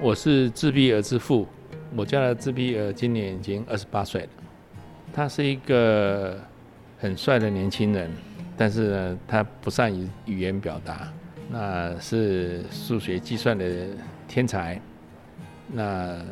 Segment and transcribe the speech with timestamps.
[0.00, 1.44] 我是自闭儿之父，
[1.96, 4.28] 我家的自闭儿今年已经二十八岁了。
[5.12, 6.38] 他是一个
[7.00, 8.08] 很帅的年轻人，
[8.56, 11.12] 但是呢，他不善于语言表达。
[11.50, 13.88] 那是数学计算的
[14.28, 14.80] 天才。
[15.66, 16.24] 那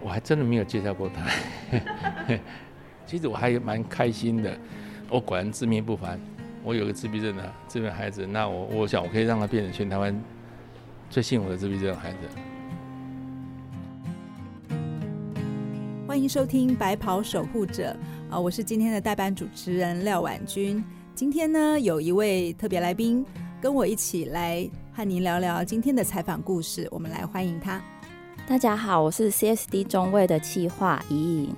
[0.00, 1.78] 我还真的没有介绍过他。
[3.04, 4.56] 其实我还蛮开心的。
[5.08, 6.16] 我果然自命不凡。
[6.62, 10.16] 我有个自闭症的自闭孩子，那我我想我可以让他变成全台湾
[11.10, 12.18] 最幸福的自闭症孩子。
[16.12, 17.96] 欢迎收听《白袍守护者》
[18.34, 20.84] 啊，我是今天的代班主持人廖婉君。
[21.14, 23.24] 今天呢，有一位特别来宾
[23.62, 26.86] 跟我一起来和您聊聊今天的采访故事。
[26.90, 27.82] 我们来欢迎他。
[28.46, 31.56] 大家好，我是 CSD 中卫的企划怡颖。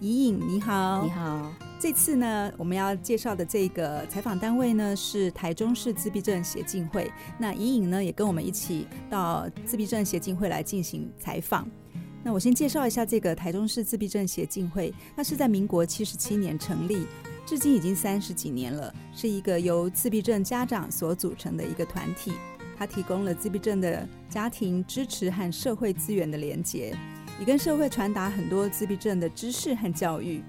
[0.00, 1.04] 怡颖，你好。
[1.04, 1.52] 你好。
[1.78, 7.08] 这次呢，我们要介绍的这个采访单位呢是台中市自闭症协进会。
[7.38, 11.70] 那怡颖呢也跟我们一起到自闭症协进会来进行采访。
[12.24, 17.06] 那我先介绍一下这个台中市自闭症协进会，那是在民国七十七年成立，
[17.44, 22.32] 至今已经三十几年了，是一个由自闭症家长所组成的一个团体。
[22.78, 26.96] 它提供了自闭症的家庭支持和社会资源的连结，
[27.38, 30.42] 也跟社会传达很多自闭症的知识和教育。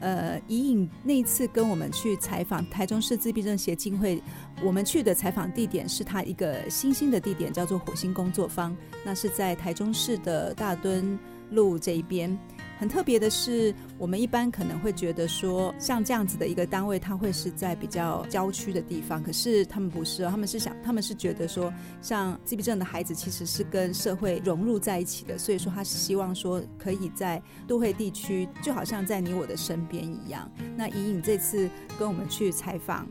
[0.00, 4.22] 呃，怡颖那一次跟我们去采访台中市自闭症协进会，
[4.62, 11.18] 我们去的采访地点是他一个新兴的地点，叫做火星工作坊，那是在台中市的大墩
[11.50, 12.38] 路这一边。
[12.78, 19.22] 很特别的是，我们一般可能会觉得说，像这样子的一个单位，它会是在比较郊区的地方。
[19.22, 30.50] 可是他们不是，他们是想，他们是觉得说，像自闭症的孩子其实是跟社会融入在一起的，所以说他是希望说，可以在都会地区，就好像在你我的身边一样。
[30.74, 33.06] 那以颖这次跟我们去采访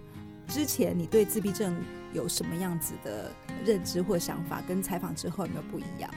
[0.50, 1.76] 之前，你对自闭症
[2.12, 3.32] 有什么样子的
[3.64, 4.62] 认知或想法？
[4.68, 6.10] 跟采访之后有没有不一样？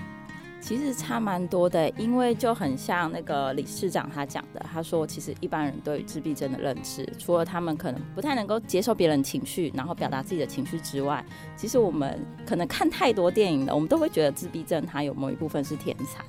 [0.59, 11.23] 其实差蛮多的，因为就很像那个理事长他讲的，他说其实一般人对于自闭症的认知，除了他们可能不太能够接受别人情绪，然后表达自己的情绪之外，
[11.57, 16.25] 其实我们可能看太多电影了，我们都会觉得自闭症他有某一部分是天才。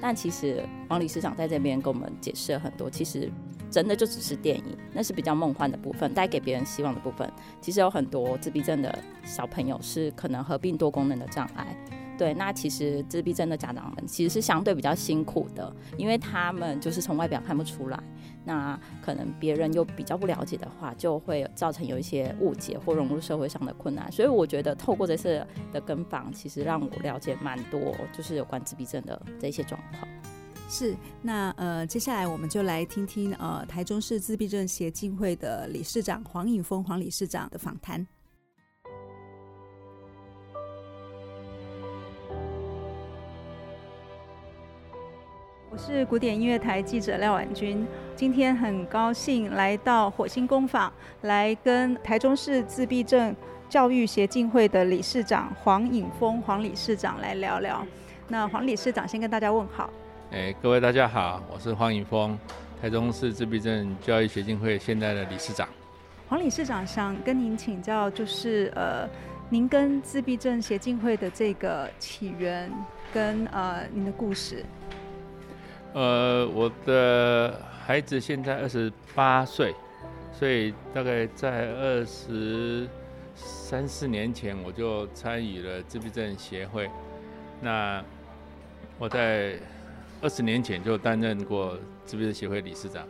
[0.00, 3.30] 但其实王理事长在这边跟我们解释了很多，其实
[3.70, 7.30] 真的就只是电影，那是比较梦幻的部分，带给别人希望的部分。
[7.60, 11.76] 其实有很多自闭症的小朋友是可能合并多功能的障碍。
[12.16, 18.02] 对，那其实自闭症的家长们其实是相对比较辛苦的，因为他们就是从外表看不出来，
[18.44, 24.10] 那可能别人又比较不了解的话，就会造成有一些误解或融入社会上的困难。
[24.10, 30.08] 所以我觉得透过这次的跟访，其实让我了解蛮多，就是有关自闭症的这些状况。
[30.70, 38.06] 是，那呃，接下来我们就来听听呃台中市自闭症协进会的理事长黄颖峰黄理事长的访谈。
[45.70, 50.92] 我是古典音乐台记者廖婉君，今天很高兴来到火星工坊，
[51.22, 53.34] 来跟台中市自闭症
[53.70, 57.86] 教育协进会的理事长黄颖峰黄理事长来聊聊。
[58.28, 59.88] 那黄理事长先跟大家问好。
[60.30, 62.38] 哎，各位大家好，我是黄颖峰，
[62.82, 65.66] 台中市自闭症教育协进会现在的理事长。
[66.28, 69.08] 黄理事长想跟您请教，就是呃，
[69.48, 72.70] 您跟自闭症协进会的这个起源
[73.10, 74.62] 跟呃您的故事。
[75.94, 79.74] 呃，我的孩子现在二十八岁，
[80.30, 82.86] 所以大概在二十
[83.34, 86.90] 三四年前，我就参与了自闭症协会。
[87.62, 88.04] 那
[88.98, 89.54] 我在
[90.20, 93.06] 二十年前就担任过自闭症协会理事长。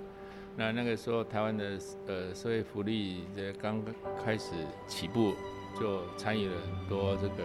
[0.57, 3.83] 那那个时候，台湾的呃社会福利这刚
[4.25, 4.53] 开始
[4.87, 5.35] 起步，
[5.79, 7.45] 就参与了很多这个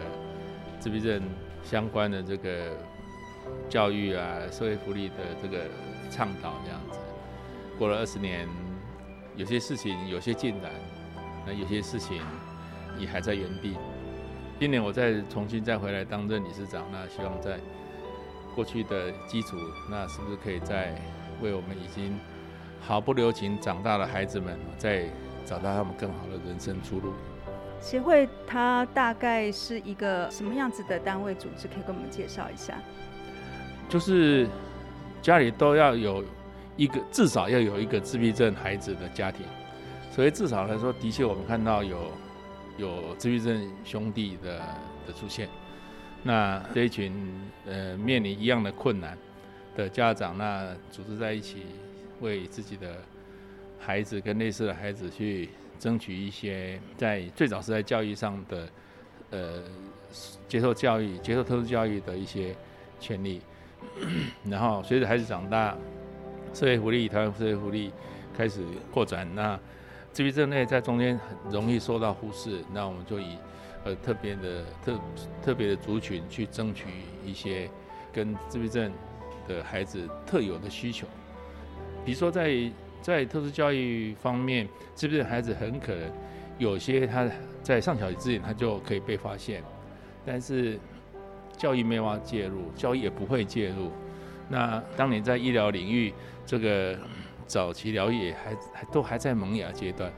[0.80, 1.22] 自闭症
[1.64, 2.72] 相关的这个。
[3.68, 5.66] 教育啊，社会福利的这个
[6.10, 6.98] 倡导这样子，
[7.78, 8.48] 过了二十年，
[9.36, 10.72] 有些事情有些进展，
[11.46, 12.22] 那有些事情
[12.98, 13.76] 也还在原地。
[14.62, 17.60] 今年我再重新再回来当任理事长，那希望在
[18.56, 19.58] 过去的基础，
[19.90, 20.96] 那是不是可以再
[21.42, 22.18] 为我们已经
[22.82, 25.06] 毫不留情长大的孩子们，再
[25.46, 27.14] 找到他们更好的人生出路？
[27.82, 31.68] 协会它大概是一个什么样子的单位组织？
[31.68, 32.78] 可以跟我们介绍一下。
[33.90, 34.48] 就是
[35.22, 36.24] 家里都要有
[36.78, 39.46] 一个，至少要有一个自闭症孩子的家庭。
[40.12, 41.98] 所以至少来说，的确我们看到有
[42.78, 44.60] 有自闭症兄弟的
[45.06, 45.50] 的出现。
[46.24, 47.14] 那这一群
[47.66, 49.18] 呃面临一样的困难
[49.76, 51.66] 的家长，那组织在一起，
[52.22, 52.96] 为自己的
[53.80, 58.68] 孩子跟类似的孩子去争取一些在最早是在教育上的
[59.32, 59.64] 呃
[60.48, 62.56] 接受教育、接受特殊教育的一些。
[63.00, 63.42] 权利。
[64.50, 65.76] 然后随着孩子长大，
[66.54, 67.92] 社会福利、台湾社会福利
[68.34, 69.60] 开始扩展，那
[70.14, 73.36] 自闭症类在中间很容易受到忽视，那我们就以
[73.84, 75.00] 呃特别的特
[75.44, 76.86] 特别的族群去争取
[77.26, 77.70] 一些
[78.12, 78.92] 跟自闭症
[79.48, 81.08] 的孩子特有的需求，
[82.06, 82.72] 比如说在
[83.02, 86.12] 在特殊教育方面，自闭症孩子很可能
[86.58, 87.30] 有些他
[87.62, 89.64] 在上小学之前他就可以被发现，
[90.26, 90.80] 但是。
[91.56, 93.92] 教育没有介入，教育也不会介入。
[94.50, 96.12] 那当年在医疗领域，
[96.48, 96.98] 这个
[97.46, 100.12] 早期疗愈还还都还在萌芽阶段。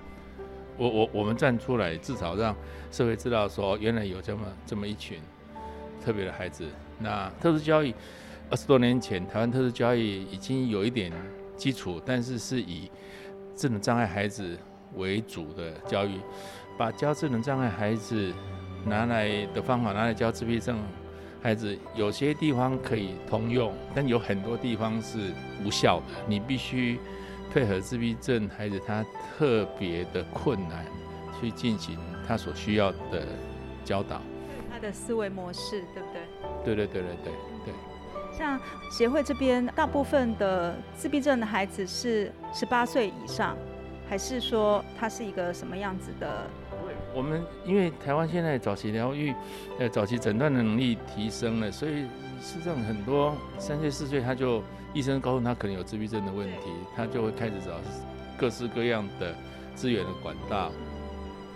[0.78, 2.56] 我我我们站出来，至少让
[2.96, 5.20] 社会知道说，原来有这么这么一群
[6.02, 6.66] 特别的孩子。
[6.98, 7.94] 那特殊教育
[8.50, 11.12] 二十多年前，台湾特殊教育已经有一点
[11.58, 12.90] 基础，但是是以
[13.54, 14.58] 智能障碍孩子
[14.94, 16.18] 为主的教育，
[16.78, 18.32] 把教智能障碍孩子
[18.86, 20.80] 拿来的方法拿来教自闭症。
[21.44, 25.34] 孩子有些地方可以通用，但有很多地方是
[25.66, 26.06] 无效的。
[26.30, 26.98] 你必须
[27.54, 29.06] 配合自闭症孩子他
[29.38, 30.86] 特别的困难，
[31.42, 33.26] 去进行他所需要的
[33.84, 34.22] 教导。
[34.72, 36.22] 他的思维模式，对不对？
[36.64, 37.34] 对对对对对
[37.66, 37.74] 对。
[38.38, 38.60] 像
[38.92, 43.56] 协会这边，大部分的自闭症的孩子是十八岁以上，
[44.10, 46.48] 还是说他是一个什么样子的？
[47.14, 49.34] 我们因为台湾现在早期疗愈，
[49.80, 52.02] 呃，早期诊断的能力提升了，所以
[52.42, 54.62] 实际上很多三岁四岁他就
[54.94, 57.72] 医生告诉他可能有自闭症的问题，他就会开始找
[58.38, 59.34] 各式各样的
[59.76, 60.74] 资源的管道。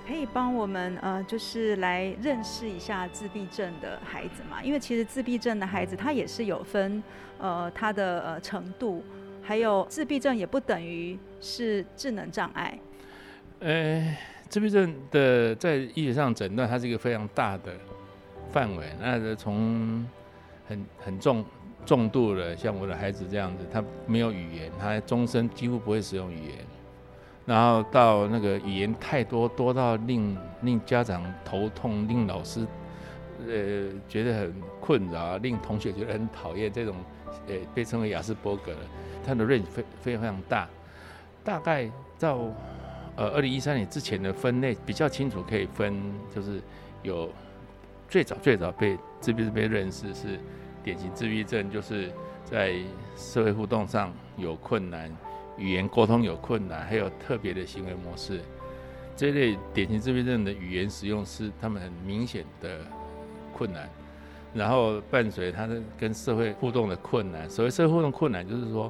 [0.09, 4.63] 可以帮我们呃，就是来认识一下自闭症的孩子嘛？
[4.63, 7.03] 因为其实自闭症的孩子他也是有分
[7.37, 9.03] 呃他的呃程度，
[9.43, 12.79] 还有自闭症也不等于是智能障碍。
[13.59, 14.17] 呃。
[14.49, 17.71] 自闭症的在医学上诊断，它是一个非常大的
[18.51, 18.87] 范围。
[18.99, 20.03] 那从
[20.67, 21.45] 很很重
[21.85, 26.55] 重度的，像我的孩子这样子，他没有语言，他终身几乎不会使用语言。
[27.49, 32.65] 然后到那个语言太多，多到令令家长头痛，令老师
[33.47, 36.71] 呃觉得很困扰，令同学觉得很讨厌。
[36.71, 36.95] 这种
[37.47, 38.79] 呃被称为雅斯伯格的，
[39.25, 40.69] 他的 range 非非常非常大，
[41.43, 42.37] 大概到。
[43.15, 45.93] 呃，二零一三年之前的分类比较清楚，可以分
[46.33, 46.61] 就是
[47.03, 47.29] 有
[48.07, 50.39] 最早最早被自闭症被认识是
[50.85, 52.09] 典型自闭症，就是
[52.45, 52.75] 在
[53.17, 55.13] 社会互动上有困难，
[55.59, 58.39] 语言沟通有困难，还有特别的行为模式。
[59.15, 62.79] 这类典型自闭症的语言使用是他们很明显的
[63.53, 63.89] 困难，
[64.53, 67.49] 然后伴随他的跟社会互动的困难。
[67.49, 68.89] 所谓社会互动困难，就是说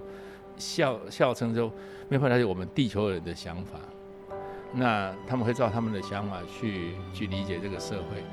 [0.56, 1.71] 笑笑称就
[2.07, 3.80] 没法了解我们地球人的想法。
[4.71, 8.24] 那他们会照他们的想法去去理解这个社会。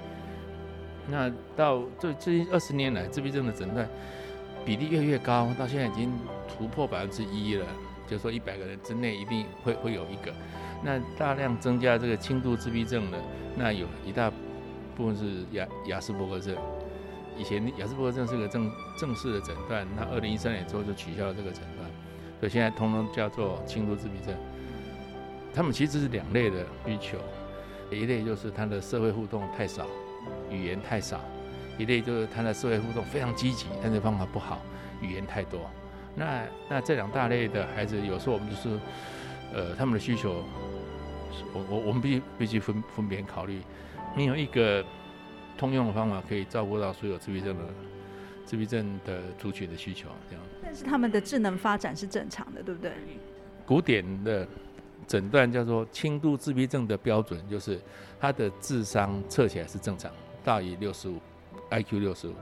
[1.09, 3.89] 那到这最近二十年来，自闭症的诊断
[4.67, 6.13] 比例越来越高，到现在已经
[6.47, 7.65] 突破百分之一了。
[8.07, 10.33] 就说一百个人之内一定会会有一个。
[10.83, 13.19] 那大量增加这个轻度自闭症的，
[13.57, 14.31] 那有一大
[14.95, 16.57] 部分是亚亚斯伯格症。
[17.39, 21.91] 以前亚斯伯格症是个正正式的诊断，那二零一三年之后就取消了这个诊断，
[22.41, 24.35] 所以现在通通叫做轻度自闭症。
[25.55, 27.19] 他们其实是两类的需求，
[27.91, 29.87] 一类就是他的社会互动太少，
[30.51, 31.19] 语言太少；
[31.79, 34.61] 一类就是他的社会互动非常积极，但是方法不好，
[35.01, 35.61] 语言太多。
[36.17, 38.71] 那那这两大类的孩子，有时候我们就是，
[39.53, 40.43] 呃，他们的需求，
[41.53, 43.61] 我我我们必须必须分分别考虑，
[44.17, 44.85] 没有一个
[45.59, 47.65] 通用的方法可以照顾到所有自闭症的
[48.45, 50.45] 自闭症的族群的需求，这样。
[50.63, 52.93] 但是他们的智能发展是正常的，对不对？
[53.67, 54.49] 古典的。
[55.07, 57.81] 诊断叫做轻度自闭症的标准，就是
[58.19, 60.11] 他的智商测起来是正常，
[60.43, 61.21] 大于六十五
[61.71, 62.35] ，IQ 六十五。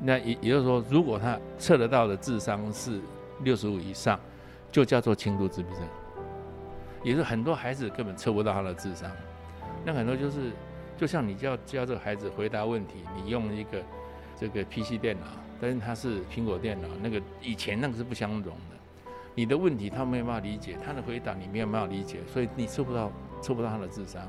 [0.00, 3.00] 那也也就是说，如果他测得到的智商是
[3.42, 4.18] 六十五以上，
[4.70, 5.80] 就叫做轻度自闭症。
[7.02, 9.10] 也是很多孩子根本测不到他的智商。
[9.84, 10.50] 那很多就是，
[10.96, 13.82] 就像你教教这个孩子回答问题，你用一个
[14.38, 15.26] 这个 PC 电脑，
[15.60, 18.76] 但是他是苹果电脑，那个以前那个是不相容的。
[19.34, 24.22] 你的问题他没有办法理解，他的回答你没有办法理解，所以你测不到测不到他的智商。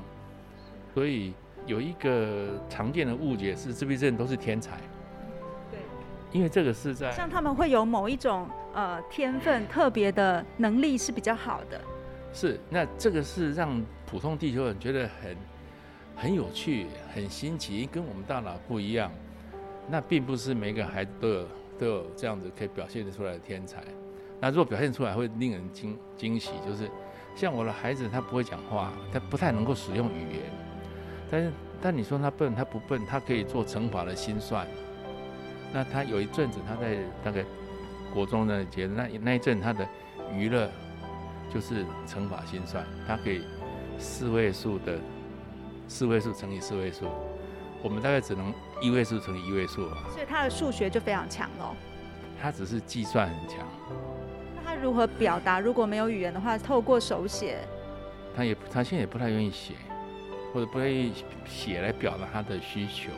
[0.92, 1.32] 所以
[1.64, 4.78] 有一个常见的误解是自闭症都是天才。
[6.36, 6.38] 对。
[6.38, 11.80] 因为这个是在像他们会有某一种呃天分特别的能力是比较好的。
[12.32, 15.36] 是，那这个是让普通地球人觉得很
[16.14, 19.10] 很有趣、很新奇，跟我们大脑不一样。
[19.88, 23.82] 那并不是每个孩子都有都有这样子可以表现得出来的天才。
[24.40, 26.90] 那如果表现出来会令人惊惊喜，就是
[27.34, 30.42] 像我的孩子，他不会讲话，他不太能够使用语言，
[31.30, 34.66] 但是但你说他笨，他不笨，他可以做乘法的心算，
[35.72, 37.44] 那他有一阵子他在大概
[38.12, 39.86] 国中的节那那一阵他的
[40.32, 40.70] 娱乐
[41.52, 43.42] 就是乘法心算，他可以
[43.98, 44.98] 四位数的
[45.86, 47.06] 四位数乘以四位数，
[47.82, 49.98] 我们大概只能一位数乘以一位数啊。
[50.10, 51.74] 所以他的数学就非常强喽。
[52.40, 53.66] 他只是计算很强，
[54.54, 55.58] 那他如何表达？
[55.58, 57.58] 如果没有语言的话，透过手写，
[58.36, 59.74] 他也他现在也不太愿意写，
[60.52, 61.12] 或者不愿意
[61.46, 63.10] 写来表达他的需求，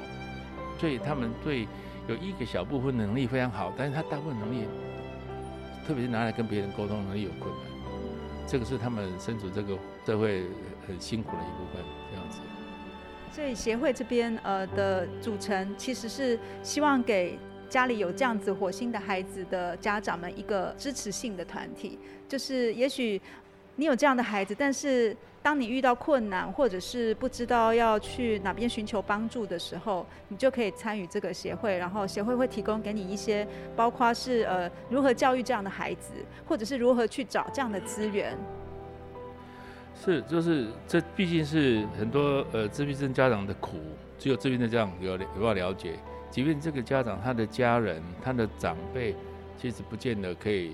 [0.78, 1.66] 所以他们对
[2.08, 4.66] 有一个小部分能力非常好，但是他大部分能力，
[5.86, 7.62] 特别是拿来跟别人沟通能力有困难，
[8.46, 10.44] 这个是他们身处这个社会
[10.86, 12.40] 很辛苦的一部分，这样子。
[13.30, 17.38] 所以协会这边呃的组成其实是希望给。
[17.68, 23.20] 家里有这样子火星的孩子的家长们，一个支持性的团体，就是也许
[23.78, 36.12] 你有这样的孩子，但是当你遇到困难或者是不知道要去哪边寻求帮助的时候，你就可以参与这个协会，然后协会会提供给你一些，包括是呃如何教育这样的孩子，
[36.44, 38.36] 或者是如何去找这样的资源。
[40.04, 43.78] 是，就是这毕竟是很多呃自闭症家长的苦，
[44.18, 45.92] 只有自闭症家长有有要了解。
[46.32, 49.14] 即便这个家长他的家人、他的长辈，
[49.56, 50.72] 其实不见得可以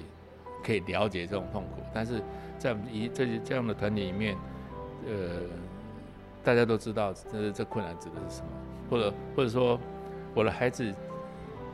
[0.64, 2.22] 可以了解这种痛苦，但是
[2.58, 4.36] 在我们一这些这样的团体里面，
[5.06, 5.40] 呃，
[6.42, 8.48] 大家都知道这这困难指的是什么，
[8.90, 9.78] 或者或者说
[10.34, 10.94] 我的孩子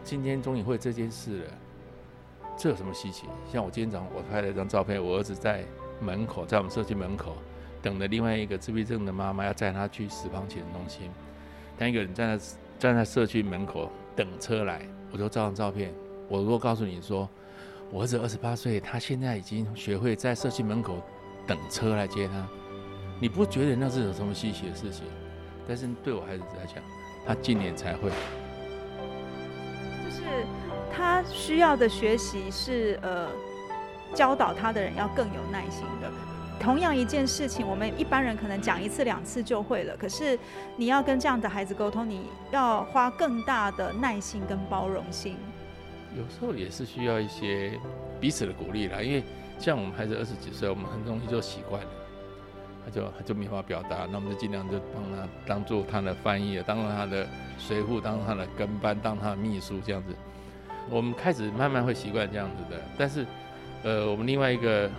[0.02, 1.52] 今天终于会这件事了，
[2.56, 3.26] 这有什么稀奇？
[3.52, 5.64] 像我今天早上我拍了一张照片，我儿子在
[6.00, 7.37] 门口，在我们社区门口
[7.82, 11.10] 等着另外一个自闭症的妈妈要载他去死亡潜中心，
[11.78, 12.44] 当一个人站在。
[12.80, 14.80] 站在社区门口等车来，
[15.12, 15.92] 我就照张照片。
[16.30, 17.28] 我如果告诉你说，
[17.92, 21.02] 我儿子二十八岁，他现在已经学会在社区门口
[21.44, 22.47] 等车来接他，
[23.20, 25.04] 你不觉得那是有什么稀奇的事情？
[25.66, 26.76] 但是对我孩子来讲，
[27.26, 28.11] 他今年才会。
[30.04, 30.23] 就是
[30.92, 33.28] 他需要的学习是呃，
[34.14, 36.09] 教导他的人要更有耐心的。
[36.61, 39.97] 同样一件事情，我们一般人可能讲一次两次就会了。
[39.97, 40.38] 可是
[40.76, 45.37] 你要跟这样的孩子沟通，你要花更大的耐心跟包容心。
[46.16, 47.78] 有时候也是需要一些
[48.20, 49.00] 彼此的鼓励啦。
[49.00, 49.22] 因为
[49.58, 51.90] 像我们孩子二十几岁，我们很容易就习惯了，
[52.84, 57.26] 他就他就没法表达，那我们就尽量就帮他当做他的翻译，当做他的
[57.58, 60.14] 随护，当他的跟班，当他的秘书这样子。
[60.88, 62.80] 我们开始慢慢会习惯这样子的。
[62.98, 63.26] 但是，
[63.82, 64.90] 呃，我们另外一个。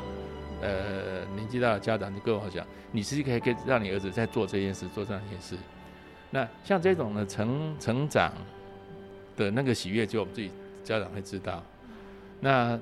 [0.63, 5.57] 呃，年纪大的家长就跟我讲，你是可以跟让你儿子在做这件事，做这样一件事。
[6.29, 8.31] 那像这种的成成长
[9.35, 10.51] 的那个喜悦，就我们自己
[10.83, 11.63] 家长会知道。
[12.39, 12.79] 那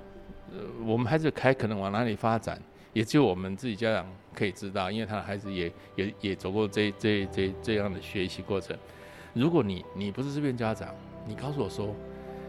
[0.52, 2.62] 呃，我们孩子还可能往哪里发展，
[2.94, 8.76] 也就我们自己家长可以知道，因为他的孩子也也也走过这这这这样的学习过程。
[9.34, 10.90] 如果你你不是这边家长，
[11.28, 11.94] 你告诉我说，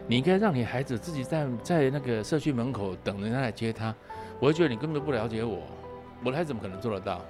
[0.06, 3.94] 你应该让你孩子自己在在那个社区门口等人家来接他。
[4.38, 5.58] 我会觉得你根本不了解我，
[6.24, 7.20] 我的孩子怎么可能做得到？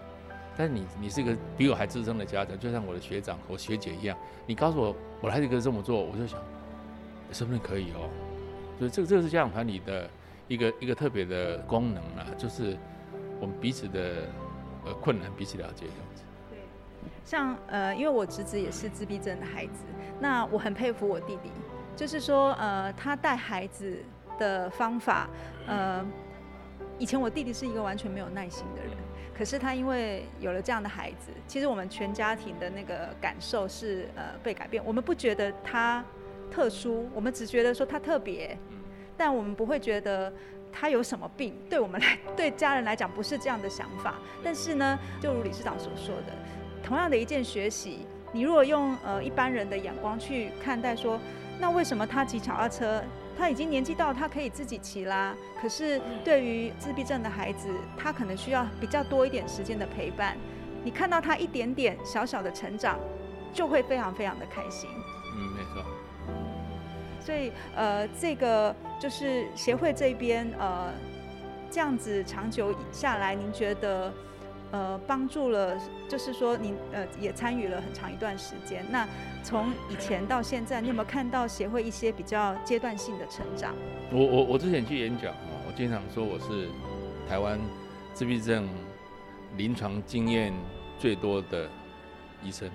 [0.56, 6.38] 但你，你是一个比我还资深的家长，就像我的学长和学姐一样，你告诉我我的孩子可以这么做，我就想，
[7.32, 8.08] 说不定可以哦。
[8.78, 10.08] 所以这个，这个是家长团里的
[10.48, 12.76] 一个一个特别的功能啊，就是
[13.40, 14.28] 我们彼此的
[14.84, 16.22] 呃困难彼此了解这样子。
[16.50, 16.58] 对，
[17.24, 19.84] 像呃，因为我侄子也是自闭症的孩子，
[20.18, 21.50] 那我很佩服我弟弟，
[21.96, 23.98] 就是说呃，他带孩子
[24.38, 25.28] 的方法，
[25.66, 26.06] 呃。
[26.98, 28.92] 以前我弟弟是一个完全没有耐心的人，
[29.34, 34.84] 可是他因为有了这样的孩子，其实我们全家庭的那个感受是呃被改变。
[34.84, 36.04] 我们不觉得他
[36.50, 38.58] 特殊，我们只觉得说他特别，
[39.16, 40.32] 但我们不会觉得
[40.72, 41.54] 他有什么病。
[41.68, 44.16] 对我们来，对家人来讲不是这样的想法。
[44.42, 46.32] 但是呢，就如理事长所说的，
[46.82, 51.18] 同样的一件学习，你如果用呃一般人的眼光去看待，说
[51.58, 53.02] 那为什么他骑脚踏车？
[53.38, 55.34] 他已经年纪到他可以自己骑啦。
[55.62, 60.36] 可是对于自闭症的孩子，他可能需要比较多一点时间的陪伴。
[60.84, 62.98] 你看到他一点点小小的成长，
[63.52, 64.90] 就会非常非常的开心。
[65.36, 65.82] 嗯，没错。
[67.30, 70.92] 所以呃，这个就是协会这边呃，
[71.70, 74.12] 这样子长久下来，您觉得？
[74.72, 75.76] 呃，帮助了，
[76.08, 78.84] 就是说您呃也参与了很长一段时间。
[78.88, 79.04] 那
[79.42, 83.74] 从以前到现在，你有没有看到协会一些比较阶段性的成长？
[84.12, 86.68] 我我我之前去演讲啊，我经常说我是
[87.28, 87.58] 台湾
[88.14, 88.68] 自闭症
[89.56, 90.52] 临床经验
[91.00, 91.68] 最多的
[92.44, 92.70] 医生，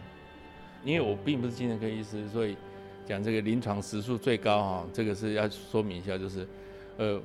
[0.83, 2.57] 因为我并不是精神科医师，所以
[3.05, 6.47] 讲这个临床时数最高哈，这个是要说明一下，就是
[6.97, 7.21] 呃，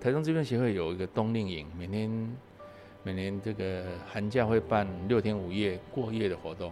[0.00, 2.36] 台中这边协会有一个冬令营，每年。
[3.02, 6.70] 每年这个寒假会办六天五夜过夜的活动，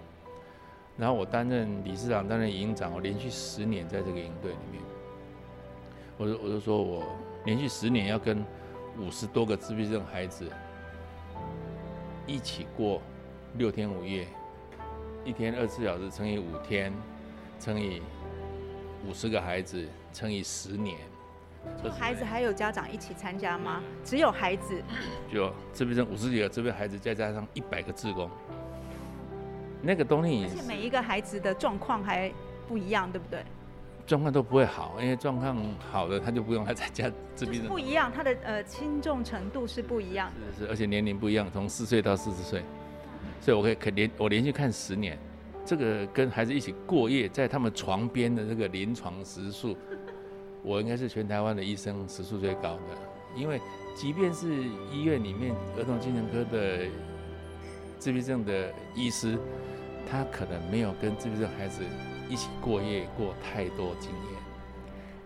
[0.98, 4.82] 然后我担任理事长，担任营长，我连续十年在这个营队里面。
[6.18, 7.02] 我就我就说我
[7.46, 8.44] 连续十年要跟
[8.98, 10.46] 五十多个自闭症孩子
[12.26, 13.00] 一起过
[13.56, 14.28] 六天五夜，
[15.24, 16.92] 一天二十四小时乘以五天，
[17.58, 18.02] 乘以
[19.06, 20.96] 五十个孩子乘以十年。
[21.98, 23.82] 孩子还有家长一起参加吗？
[24.04, 24.82] 只有孩子？
[25.32, 28.30] 就自闭症五十几个这边孩子，再加上一百个志工，
[29.82, 32.32] 那个东西，而且每一个孩子的状况还
[32.66, 33.44] 不一样，对不对？
[34.06, 35.58] 状况都不会好，因为状况
[35.90, 37.68] 好的他就不用来参加自闭症。
[37.68, 40.32] 不一样，他的呃轻重程度是不一样。
[40.56, 42.62] 是是，而且年龄不一样，从四岁到四十岁，
[43.42, 45.18] 所以我可以可连我连续看十年，
[45.68, 49.76] 这个跟孩子一起过夜在他们床边的这个临床时数。
[50.62, 52.96] 我应该是全台湾的医生时数最高的，
[53.36, 53.60] 因为
[53.94, 56.86] 即便是医院里面儿童精神科的
[57.98, 59.38] 自闭症的医师，
[60.10, 61.82] 他可能没有跟自闭症孩子
[62.30, 64.42] 一起过夜过太多经验。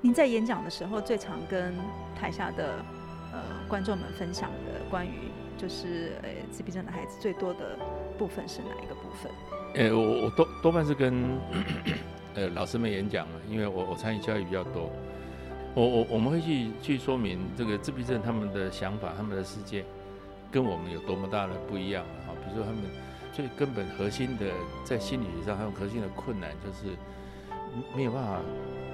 [0.01, 1.73] 您在演讲的时候，最常跟
[2.15, 2.85] 台下的
[3.33, 7.79] 呃观众们分享的关于就是呃自闭症的孩子最多的
[8.19, 9.31] 部分是哪一个分？
[9.75, 11.39] 呃，我我多多半是跟
[12.35, 14.91] 呃老师们演讲了，因为我我参与教育比较多。
[15.75, 19.85] 我我我们会去去说明这个自闭症他们的想法，他们的世界
[20.51, 22.37] 跟我们有多么大的不一样啊！
[22.45, 22.83] 比如说他们
[23.33, 24.53] 最根本核心的
[24.85, 26.95] 在心理学上，他们核心的困难就是
[27.97, 28.39] 没有办法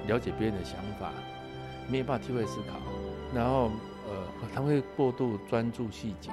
[0.07, 1.11] 了解别人的想法，
[1.89, 2.77] 没有办法体会思考，
[3.35, 3.69] 然后
[4.07, 6.31] 呃他会过度专注细节，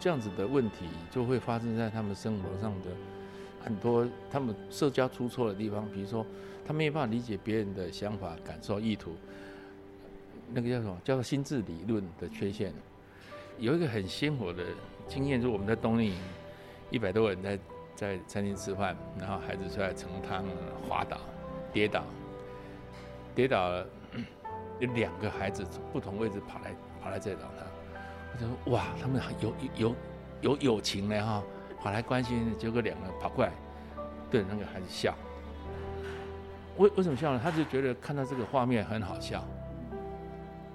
[0.00, 2.88] 这样子的问题就会发生在他们生活上的
[3.62, 6.26] 很多他们社交出错的地方，比如说
[6.66, 9.12] 他没有办法理解别人的想法、感受、意图。
[10.52, 10.98] 那个叫什么？
[11.04, 12.72] 叫做心智理论的缺陷。
[13.58, 14.64] 有一个很鲜活的
[15.06, 16.16] 经验，就是我们在冬令营，
[16.90, 17.58] 一百多人在
[17.94, 20.44] 在餐厅吃饭，然后孩子出来盛汤
[20.88, 21.18] 滑倒、
[21.72, 22.02] 跌倒，
[23.34, 23.86] 跌倒了，
[24.80, 27.69] 有两个孩子从不同位置跑来跑来再找他。
[28.32, 29.94] 我就说哇，他们有有
[30.40, 31.42] 有友情的哈，
[31.80, 32.54] 跑来关心。
[32.58, 33.52] 结果两个跑过来
[34.30, 35.14] 对那个孩子笑。
[36.76, 37.40] 为为什么笑呢？
[37.42, 39.40] 他就觉得看到这个画面很好笑。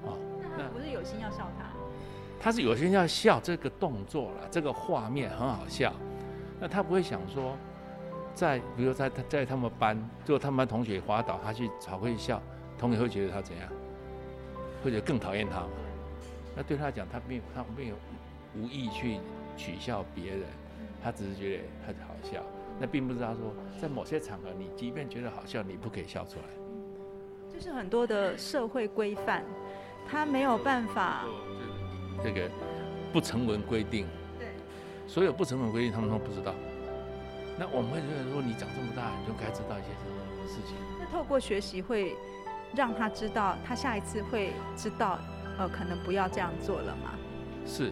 [0.05, 0.13] 啊，
[0.73, 1.65] 不是有心要笑他，
[2.39, 5.91] 他是有心要笑这个动作了，这个画面很好笑。
[6.59, 7.55] 那他不会想说，
[8.33, 12.41] 在比如在他在他们班，就他们班同学滑倒，他去才会笑，
[12.77, 13.67] 同学会觉得他怎样，
[14.83, 15.69] 或者更讨厌他嘛？
[16.55, 17.95] 那对他讲，他没有他没有
[18.55, 19.19] 无意去
[19.57, 20.43] 取笑别人，
[21.03, 22.41] 他只是觉得很好笑。
[22.79, 26.45] 那并不是他说，在某些场合，你即便觉得好笑，你不可以笑出来。
[27.53, 29.43] 就是很多的社会规范。
[30.07, 31.25] 他没有办法，
[32.23, 32.47] 这个
[33.11, 34.05] 不成文规定，
[34.37, 34.49] 对，
[35.07, 36.53] 所有不成文规定他们都不知道。
[37.57, 40.77] 那我们会觉得说，你长这么大，你就该知道一些什么事情。
[40.99, 42.15] 那透过学习会
[42.75, 45.17] 让他知道，他下一次会知道，
[45.57, 47.11] 呃，可能不要这样做了吗？
[47.65, 47.91] 是，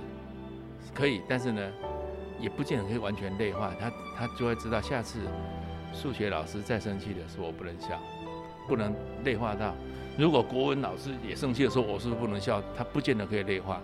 [0.93, 1.62] 可以，但是呢，
[2.39, 3.71] 也不见得可以完全内化。
[3.80, 5.19] 他他就会知道，下次
[5.93, 7.99] 数学老师再生气的时候，我不能笑，
[8.67, 9.73] 不能内化到。
[10.17, 12.62] 如果国文老师也生气的时候，我是不是不能笑？
[12.78, 13.82] 他不见得可以内化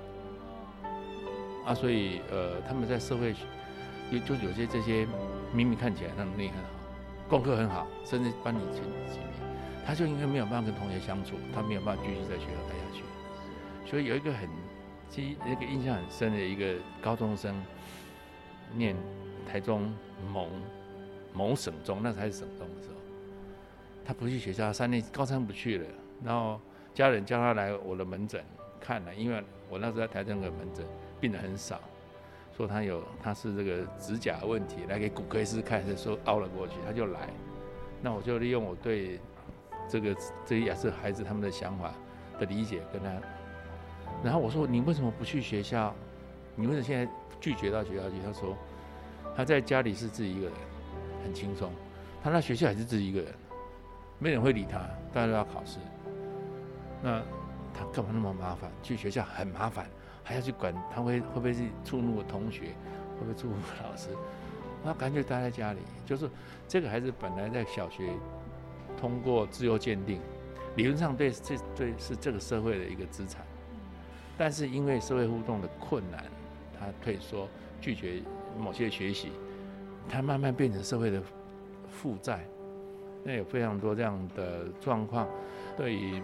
[1.66, 3.34] 啊，所以呃，他们在社会
[4.12, 5.08] 有就有些这些
[5.54, 6.70] 明明看起来能力很好，
[7.30, 9.30] 功课很好，甚至班里前几名，
[9.86, 13.04] 他就因为没有办法跟同学相处，他没有办法继续在学校待下去。
[13.90, 14.48] 所以有一个很
[15.10, 17.60] 记那个印象很深的一个高中生，
[18.76, 18.96] 念
[19.52, 19.92] 台中
[20.32, 20.48] 某
[21.34, 22.96] 某省中，那才是省中的时候，
[24.06, 25.86] 他不去学校，三年高三不去了。
[26.24, 26.62] 然后
[26.94, 28.44] 家人叫他来我的门诊
[28.80, 30.86] 看了，因为我那时候在台中的门诊
[31.20, 31.82] 病人很少，
[32.56, 37.28] 说他有他是这个指甲问题，来给骨科医师看，是说凹了过去，他就来。
[38.04, 39.20] 那我就利用我对
[39.90, 41.92] 这个这些亚瑟孩子他们的想法
[42.40, 43.10] 的理解跟他，
[44.24, 45.94] 然后我说你为什么不去学校？
[46.56, 48.16] 你为什么现在拒绝到学校去？
[48.26, 48.58] 他说
[49.36, 50.54] 他在家里是自己一个人，
[51.24, 51.70] 很轻松；
[52.22, 53.34] 他在学校还是自己一个人，
[54.18, 54.80] 没人会理他，
[55.14, 55.78] 大家都要考试。
[57.02, 57.22] 那
[57.74, 58.70] 他干嘛那么麻烦？
[58.84, 59.88] 去学校很麻烦，
[60.22, 62.74] 还要去管，他会会不会是触怒同学，
[63.18, 64.10] 会不会触怒老师？
[64.84, 65.80] 他干脆待在家里。
[66.06, 66.30] 就是
[66.68, 68.10] 这个孩子本来在小学
[69.00, 70.20] 通过自由鉴定，
[70.76, 73.46] 理论上对这对是这个社会的一个资产，
[74.40, 76.24] 但是因为社会互动的困难，
[76.80, 77.48] 他退缩，
[77.80, 78.24] 拒绝
[78.58, 79.34] 某些学习，
[80.10, 81.22] 他慢慢变成社会的
[81.90, 82.44] 负债。
[83.24, 85.28] 那有非常多这样的状况，
[85.78, 86.20] 对于。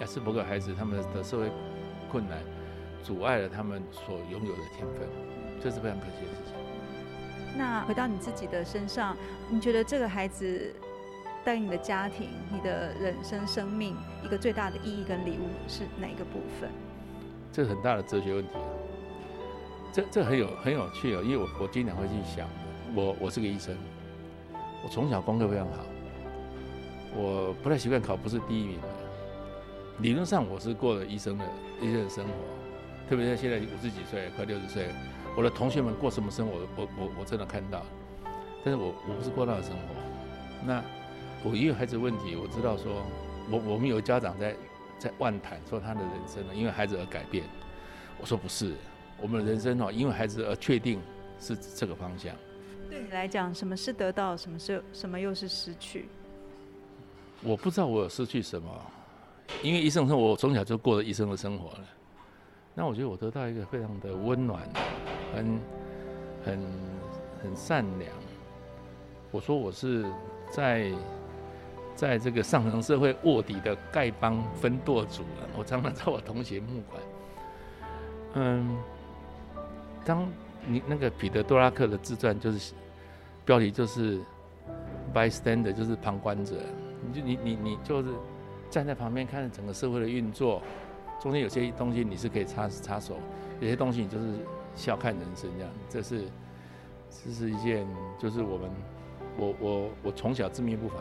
[0.00, 1.50] 亚斯伯格孩子他们的社会
[2.10, 2.36] 困难，
[3.02, 5.08] 阻碍了他们所拥有的天分，
[5.58, 6.54] 这是非常可惜的事情。
[7.56, 9.16] 那回到你自己的身上，
[9.48, 10.70] 你觉得这个孩子
[11.42, 16.68] 带给你的家庭、你的人生、生命一个最大的意义跟礼物是哪个部分？
[17.56, 18.52] 这是很大的哲学问题。
[19.90, 22.46] 这这很有很有趣哦，因为我我经常会去想，
[22.94, 23.74] 我我是个医生，
[24.84, 25.86] 我从小功课非常好，
[27.14, 28.88] 我不太习惯考不是第一名的。
[30.00, 31.44] 理论上我是过了医生的
[31.80, 32.30] 医生的生活，
[33.08, 34.90] 特别是现在五十几岁，快六十岁，
[35.34, 37.80] 我的同学们过什么生活，我我我真的看到，
[38.62, 39.78] 但是我我不是过那的生活。
[40.66, 40.84] 那
[41.42, 43.02] 我因为孩子问题，我知道说，
[43.50, 44.54] 我我们有家长在
[44.98, 47.44] 在万谈说他的人生呢，因为孩子而改变。
[48.20, 48.74] 我说不是。
[49.18, 51.00] 我们的人生哦，因为孩子而确定
[51.40, 52.36] 是这个方向。
[52.90, 56.06] 对你来讲，什么是得到，什么是什么又是失去？
[57.42, 58.68] 我不知道我有失去什么，
[59.62, 61.84] 因为医生说，我从小就过了医生的生活了。
[62.74, 64.68] 那我觉得我得到一个非常的温暖，
[65.34, 65.60] 很
[66.44, 66.60] 很
[67.42, 68.12] 很善良。
[69.30, 70.04] 我说我是
[70.50, 70.92] 在
[71.96, 75.48] 在这个上层社会卧底的丐帮分舵主了。
[75.58, 77.02] 我常常在我同学募款，
[78.34, 78.78] 嗯。
[80.04, 80.24] 当
[80.64, 82.74] 你那个彼得·多拉克的自传就是
[83.44, 84.20] 标题就是
[85.12, 86.54] bystander，就是旁观者，
[87.04, 88.10] 你就你你你就是
[88.70, 90.62] 站在旁边看整个社会的运作，
[91.20, 93.16] 中间有些东西你是可以插插手，
[93.58, 94.26] 有些东西你就是
[94.76, 96.24] 笑看人生这样，这是
[97.10, 97.84] 这是一件
[98.16, 98.70] 就是我们
[99.36, 100.98] 我我我从小自命不凡，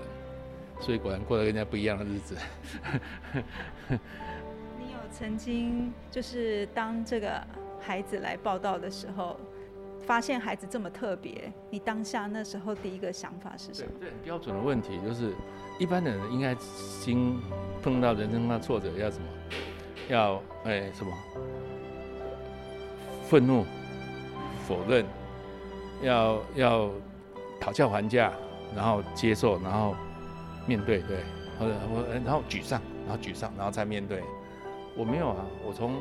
[0.80, 2.38] 所以果然过得跟人家不一样的日子。
[4.78, 7.42] 你有曾经就是当这个。
[7.88, 9.38] 孩子来报道的时候，
[10.08, 13.92] 发现孩子这么特别，你当下那时候第一个想法是什么？
[14.00, 15.36] 对，标准的问题就是，
[15.78, 16.56] 一般的人应该
[17.00, 17.40] 经
[17.84, 19.28] 碰到人生的挫折要什么？
[20.10, 21.14] 要哎什么？
[23.30, 23.64] 愤怒、
[24.68, 25.06] 否认，
[26.02, 26.90] 要要
[27.62, 28.34] 讨价还价，
[28.76, 29.96] 然后接受，然后
[30.66, 31.24] 面对，对，
[31.60, 34.24] 或者或然后沮丧，然后沮丧，然后再面对。
[34.96, 35.96] 我没有啊，我从。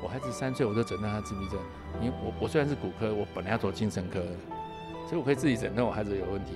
[0.00, 1.58] 我孩子三岁，我就诊断他自闭症。
[2.00, 4.30] 因为我我虽然是骨科，我本来要走精神科的，
[5.08, 6.52] 所以我可以自己诊断我孩子有问题。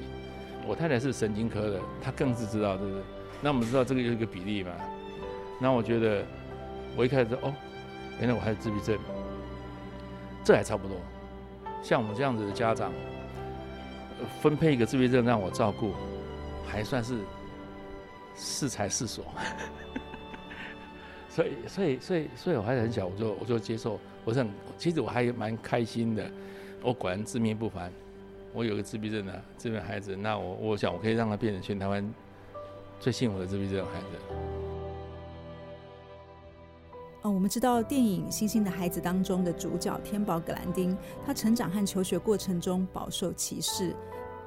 [0.65, 3.03] 我太太是神经科的，她更是知道，对不对？
[3.41, 4.71] 那我们知道这个有一个比例嘛？
[5.61, 6.25] 那我觉得，
[6.97, 7.53] 我一开始说哦，
[8.21, 8.97] 原来我还有自闭症，
[10.45, 10.97] 这还差不多。
[11.83, 12.93] 像我们这样子的家长，
[14.41, 15.95] 分配一个自闭症让我照顾，
[16.65, 17.19] 还算是
[18.35, 19.25] 是才是所。
[21.29, 26.31] 所以，所以，所以，所以我还很小，我就我就接受，我是很，其实我还蛮开心的。
[26.83, 27.91] 我果然自命不凡，
[28.53, 32.07] 我有个自闭症的自闭孩子，那我我想我可以让他变成全台湾
[33.01, 34.07] 最幸福的自闭症孩子。
[37.23, 43.95] 哦，我们知道电影《星星的孩子》当中的主角天宝格兰丁，他成长和求学过程中饱受歧视，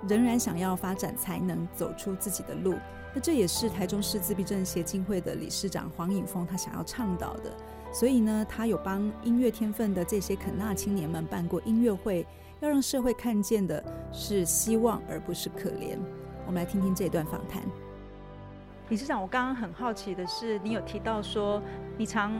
[0.07, 2.75] 仍然想要发展才能，走出自己的路。
[3.13, 7.51] 那这也是台中市自闭症协进会的理事长黄颖峰他想要倡导的，
[7.93, 12.27] 所以呢，他有帮音乐天分的这些肯纳青年们办过音乐会，
[12.59, 15.97] 要让社会看见的是希望，而不是可怜。
[16.45, 17.63] 我们来听听这段访谈。
[18.89, 21.61] 理事长，我刚刚很好奇的是，你有提到说
[21.97, 22.31] 你常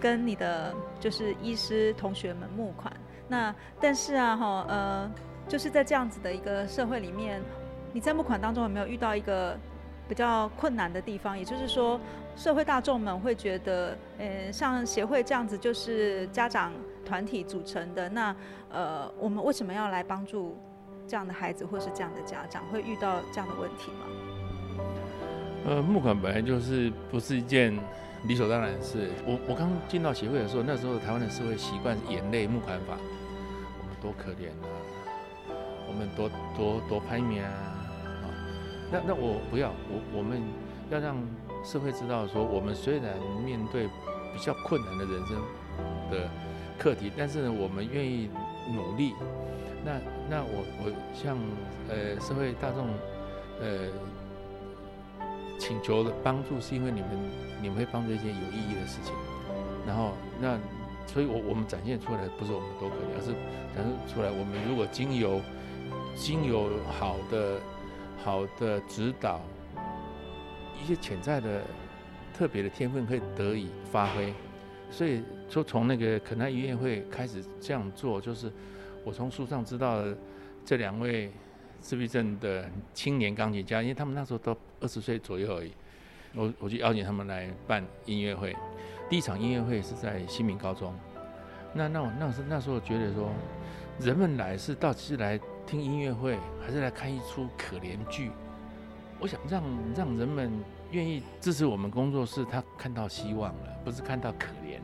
[0.00, 2.92] 跟你的就是医师同学们募款，
[3.28, 5.10] 那但是啊哈呃，
[5.48, 7.40] 就是在这样子的一个社会里面，
[7.92, 9.56] 你在募款当中有没有遇到一个？
[10.06, 11.98] 比较困难的地方，也就是说，
[12.36, 16.74] 社会大众们会觉得，呃，像协会这样子就是家长
[17.06, 18.36] 团体组成的，那
[18.70, 20.58] 呃，我们为什么要来帮助
[21.08, 22.62] 这样的孩子或是这样的家长？
[22.66, 24.84] 会遇到这样的问题吗？
[25.64, 27.74] 呃，募款本来就是不是一件
[28.24, 29.08] 理所当然的事。
[29.26, 32.98] 我我刚进到协会的时候，那时候台湾的社会习惯是眼泪募款法，
[33.80, 34.68] 我们多可怜啊，
[35.86, 37.70] 我们多多多拍面啊。
[38.92, 40.40] 那那我不要，我我们
[40.90, 41.16] 要让
[41.64, 43.86] 社会知道说，我们虽然面对
[44.32, 45.36] 比较困难的人生
[46.10, 46.28] 的
[46.78, 48.28] 课题，但是呢，我们愿意
[48.72, 49.14] 努力。
[49.84, 49.98] 那
[50.30, 51.36] 那我我向
[51.88, 52.88] 呃社会大众
[53.60, 53.88] 呃
[55.58, 57.10] 请求的帮助，是因为你们
[57.62, 59.12] 你们会帮助一件有意义的事情。
[59.86, 60.58] 然后那
[61.06, 63.32] 所以，我我们展现出来不是我们多可怜，而是
[63.74, 65.40] 展现出来，我们如果经由
[66.14, 67.60] 经由好的。
[68.22, 69.38] 好的指导，
[70.80, 71.60] 一些潜在的
[72.32, 74.32] 特别的天分可以得以发挥，
[74.90, 78.50] 所以说从那个肯奈音乐会开始这样做，就是
[79.04, 80.02] 我从书上知道
[80.64, 81.30] 这两位
[81.80, 85.72] 自闭症的青年钢琴家，因为他们那时候都二十岁左右而已，
[86.34, 88.56] 我我就邀请他们来办音乐会。
[89.10, 90.94] 第一场音乐会是在新民高中，
[91.74, 93.28] 那那我那时那时候觉得说，
[94.00, 95.38] 人们来是到底是来。
[95.66, 98.30] 听音乐会还是来看一出可怜剧？
[99.20, 99.62] 我想让
[99.96, 100.52] 让人们
[100.90, 104.80] 愿意支持我们工作室，他看到希望了，不是看到可怜。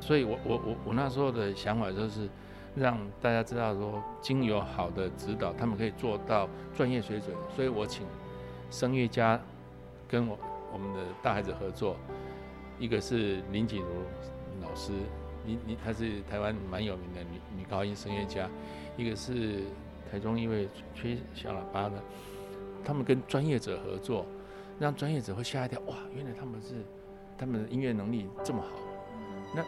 [0.00, 2.28] 所以我我我我那时候的想法就是
[2.74, 7.36] 让大家知道说，经由好的指导，他们可以做到专业水准。
[7.54, 8.04] 所以我请
[8.70, 9.40] 声乐家
[10.08, 10.36] 跟我
[10.72, 11.96] 我们的大孩子合作，
[12.80, 13.88] 一个是林锦如
[14.66, 14.92] 老师，
[15.46, 18.48] 林林她是台湾蛮有名的女女高音声乐家，
[18.96, 19.60] 一个是
[20.12, 21.94] 台中一位吹小喇叭的，
[22.84, 24.26] 他们跟专业者合作，
[24.78, 26.74] 让专业者会吓一跳，哇，原来他们是
[27.38, 28.68] 他们的音乐能力这么好。
[29.56, 29.64] 那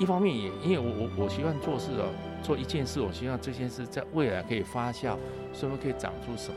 [0.00, 0.84] 一方面也因为我
[1.18, 2.08] 我我希望做事哦，
[2.42, 5.14] 做一件事，我希望这件事在未来可以发酵，
[5.52, 6.54] 说不可以长出什么。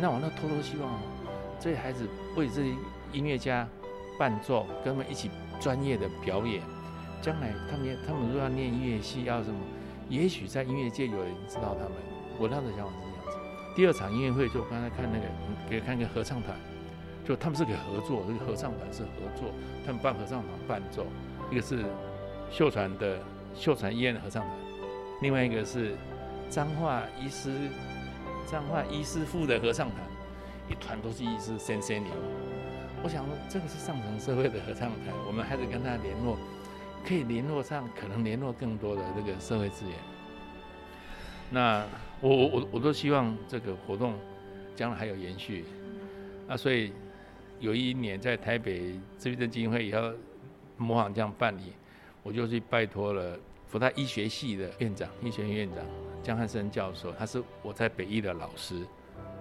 [0.00, 0.96] 那我那偷偷希望，
[1.58, 2.06] 这些孩子
[2.36, 2.72] 为这些
[3.12, 3.68] 音乐家
[4.16, 5.28] 伴奏，跟他们一起
[5.60, 6.62] 专业的表演，
[7.20, 9.58] 将来他们他们如果要念音乐系要什么，
[10.08, 12.09] 也许在音乐界有人知道他们。
[12.40, 13.38] 我那时想法是这样子。
[13.76, 15.26] 第二场音乐会就刚才看那个，
[15.68, 16.56] 给看个合唱团，
[17.28, 19.52] 就他们是给合作，这个合唱团是合作，
[19.84, 21.04] 他们办合唱团伴奏，
[21.50, 21.84] 一个是
[22.50, 23.18] 秀传的
[23.54, 24.56] 秀传医院的合唱团，
[25.20, 25.94] 另外一个是
[26.48, 27.52] 彰化医师
[28.46, 30.00] 彰化医师傅的合唱团，
[30.70, 32.08] 一团都是医师先生里。
[33.02, 36.38] 我想，这个是上层社会的合唱团，我们还得跟他联络，
[37.06, 39.94] 可以联络上，可能联络更多的这个社会资源。
[41.50, 41.84] 那
[42.20, 44.14] 我我我我都希望这个活动
[44.74, 45.64] 将来还有延续。
[46.46, 46.92] 那，所以
[47.58, 50.12] 有一年在台北自闭症基金会也要
[50.76, 51.72] 模仿这样办理，
[52.22, 55.84] 我就去拜托了福大医学系的院长，医学院院长
[56.22, 58.86] 江汉生教授，他是我在北医的老师，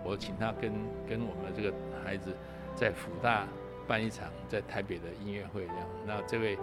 [0.03, 0.71] 我请他跟
[1.07, 2.35] 跟我们这个孩子
[2.75, 3.47] 在福大
[3.87, 5.87] 办一场在台北的音乐会这样。
[6.05, 6.57] 那这位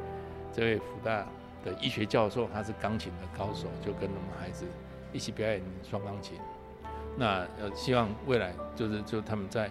[0.53, 1.27] 这位福大
[1.65, 4.65] 的医学教授他是钢琴的高手，就跟我们孩子
[5.13, 6.39] 一起表演双钢琴。
[7.17, 9.71] 那呃，希望未来就是就他们在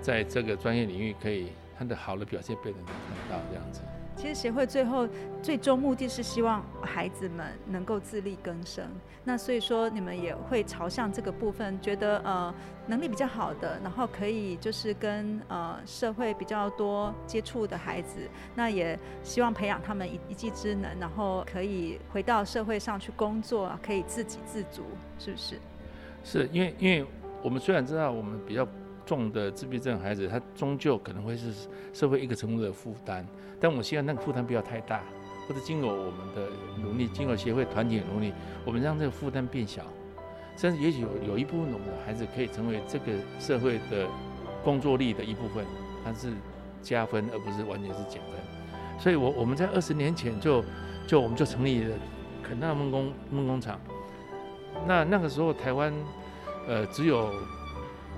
[0.00, 3.82] 在这个专业领域可以他的好的表现被人能看到这样子。
[4.20, 5.08] 其实协会最后
[5.42, 8.84] 最终目的是希望孩子们能够自力更生。
[9.24, 12.54] 那所以说你们也会朝向这个部分，觉得呃
[12.86, 18.18] 能力比较好的，然后可以就是跟呃社会比较多接触的孩子，
[18.54, 24.82] 那也希望培养他们一一技之能，然后可以回到社会上去工作，可以自给自足，
[25.18, 25.58] 是不是？
[26.22, 27.06] 是因为因为
[27.42, 28.68] 我们虽然知道我们比较
[29.04, 31.52] 重的自闭症孩子，他终究可能会是
[31.92, 33.24] 社会一个程度的负担，
[33.60, 35.02] 但我希望那个负担不要太大，
[35.48, 36.48] 或者经过我们的
[36.82, 38.32] 努力，经过协会团体的努力，
[38.64, 39.82] 我们让这个负担变小，
[40.56, 44.06] 甚至也许有有一部分我们的孩子可以成为这个社会的
[44.62, 45.64] 工作力的一部分，
[46.04, 46.32] 它是
[46.82, 48.40] 加分而不是完全是减分。
[48.98, 50.62] 所以我我们在二十年前就
[51.06, 51.96] 就我们就成立了
[52.42, 53.80] 肯纳梦工梦工厂。
[54.86, 55.92] 那那个时候台湾，
[56.68, 57.30] 呃，只有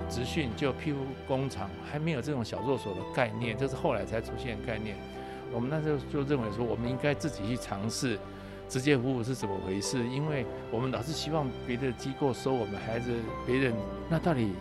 [0.08, 4.96] 职训就庇护工厂，还没有这种小作所的概念，这是后来才出现概念。
[5.52, 8.18] 我们那时候就认为说，我们应该自己去尝试
[8.68, 13.12] 直接服务是怎么回事，因为我们老是希望别的机构收我们孩子，
[13.46, 13.74] 别人
[14.08, 14.52] 那到底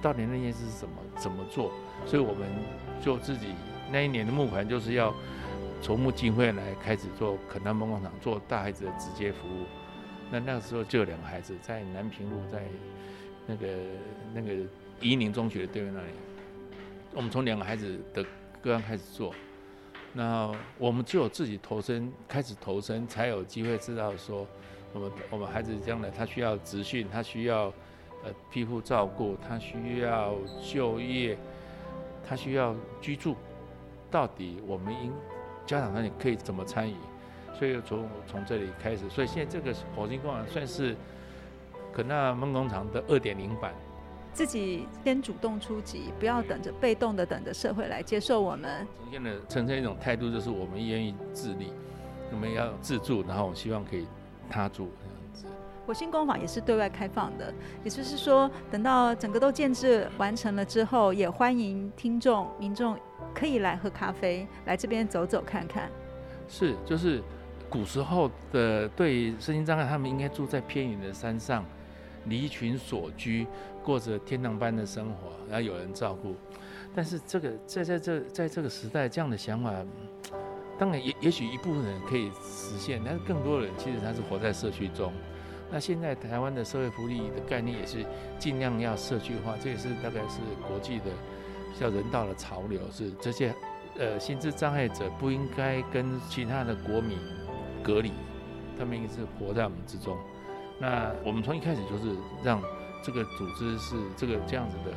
[0.00, 1.70] 到底那件事是怎么怎么做？
[2.06, 2.48] 所以我们
[3.02, 3.48] 就自己
[3.90, 5.14] 那一年的募款就是要
[5.82, 9.66] 筹募经费来开始做肯南梦工厂，做大孩子的直接服务。
[10.30, 12.62] 那那个时候就有两个孩子在南平路，在
[13.46, 13.66] 那个
[14.34, 14.52] 那个
[15.00, 16.08] 宜宁中学的对面那里。
[17.12, 18.24] 我们从两个孩子的
[18.62, 19.34] 个案开始做，
[20.12, 24.46] 那我们就有自己投身，开始投身，才有机会知道说，
[24.92, 27.64] 我们我们孩子将来他需要职训，他需要
[28.22, 31.36] 呃庇护照顾，他需要就业，
[32.28, 33.34] 他需要居住，
[34.08, 35.12] 到底我们应
[35.66, 36.94] 家长那里可以怎么参与？
[37.58, 40.96] 所以从从这里开始，所以现在这个火星工厂算是
[41.92, 43.74] 可纳梦工厂的二点零版。
[44.32, 48.86] 自己先主动出击，不要等着被动的等着社会来接受我们。
[49.02, 51.72] 呈现的呈现一种态度，就是我们愿意自立，
[52.32, 54.06] 我们要自助，然后我希望可以
[54.48, 55.46] 他助这样子。
[55.86, 57.52] 火星工坊也是对外开放的，
[57.84, 62.96] 也就是说，等到整个都建制完成了之后，也欢迎听众民众
[63.34, 65.90] 可以来喝咖啡，来这边走走看看。
[66.48, 67.22] 是，就是。
[67.68, 71.64] 古时候的对身心障碍，他们应该住在偏远的山上，
[72.26, 73.46] 离群所居，
[73.82, 76.34] 过着天堂般的生活，然后有人照顾。
[76.94, 79.72] 但是这个在在这在这个时代，这样的想法，
[80.78, 85.12] 当然也也许一部分人可以实现，但是更多人其实他是活在社区中。
[85.70, 88.04] 那现在台湾的社会福利的概念也是
[88.38, 91.04] 尽量要社区化，这也是大概是国际的
[91.72, 93.54] 比较人道的潮流，是这些
[93.96, 97.18] 呃心智障碍者不应该跟其他的国民。
[97.82, 98.12] 隔离，
[98.78, 100.18] 他们应该是活在我们之中。
[100.80, 102.60] 那我们从一开始就是让
[103.02, 104.96] 这个组织是这个这样子的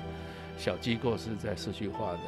[0.57, 2.19] 小机构是在社区化的，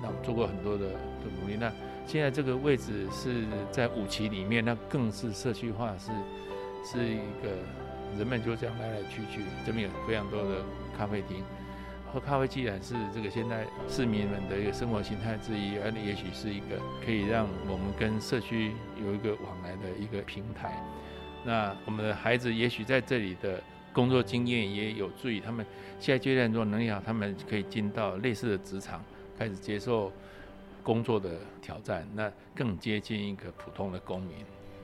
[0.00, 1.56] 那我们做过很多的的努力。
[1.60, 1.70] 那
[2.06, 6.10] 现在这个位置是在五期里面，那更是社区化，是
[6.84, 7.50] 是一个
[8.16, 10.62] 人们就这样来来去去，这边有非常多的
[10.96, 11.44] 咖啡厅。
[12.12, 18.72] 喝咖啡既然是这个现在市民们的一个生活形态之一，而也许是一个可以让我们跟社区
[19.02, 20.82] 有一个往来的一个平台。
[21.44, 23.60] 那我们的孩子也许在这里的
[23.92, 25.64] 工作经验也有助于他们
[25.98, 29.04] 现在阶段如果能力好，他们可以进到类似的职场，
[29.38, 30.12] 开始接受
[30.82, 34.36] 工作的挑战，那更接近一个普通的公民。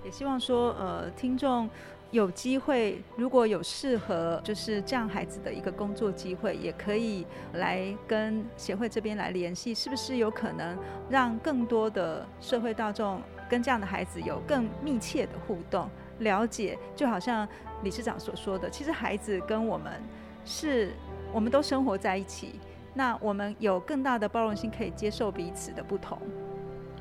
[0.05, 1.68] 也希望说，呃，听众。
[2.11, 10.75] 有机会，如果有适合就是这样孩子的一个工作机会，也可以来跟协会这边来联系，是不是有可能
[11.11, 15.87] 让更多的社会大众跟这样的孩子有更密切的互动、
[16.18, 16.78] 了解？
[16.96, 17.46] 就好像
[17.83, 20.02] 理事长所说的，其实孩子跟我们
[20.44, 20.92] 是，
[21.33, 22.59] 我们都生活在一起，
[22.94, 26.18] 那我们有更大的包容性，可以接受彼此的不同。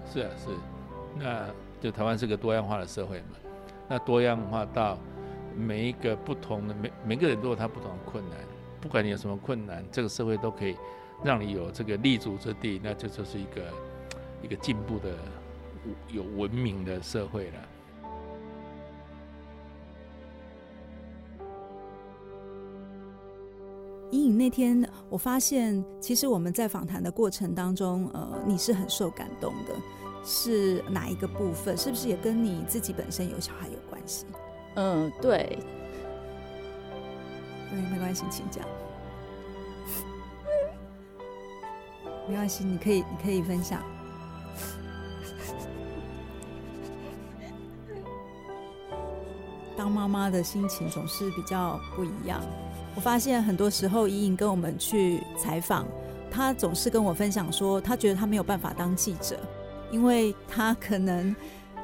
[0.05, 0.49] 是啊，是，
[1.17, 1.45] 那
[1.79, 3.37] 就台湾是个多样化的社会嘛。
[3.87, 4.97] 那多样化到
[5.55, 8.37] 每一个不同的每每个人都有他不同的困难，
[8.81, 10.75] 不管你有什么困难，这个社会都可以
[11.23, 13.61] 让你有这个立足之地，那这就是一个
[14.43, 15.09] 一个进步的
[16.09, 17.59] 有文明的社会了。
[24.11, 29.73] 隐隐那天，我发现其实我们在访谈的过程当中，呃，你是很受感动的。
[30.23, 31.77] 是哪一个部分？
[31.77, 34.25] 是不是也跟你自己本身有小孩有关系？
[34.75, 35.57] 嗯，对。
[37.69, 38.65] 对，没关系，请讲。
[42.27, 43.81] 没关系，你可以，你可以分享。
[49.77, 52.41] 当妈妈的心情总是比较不一样。
[52.97, 55.85] 我发现很多时候，莹莹跟我们去采访，
[56.31, 59.39] 她总是跟我分享说，她觉得她没有办法当记者。
[59.91, 61.33] 因为她可能，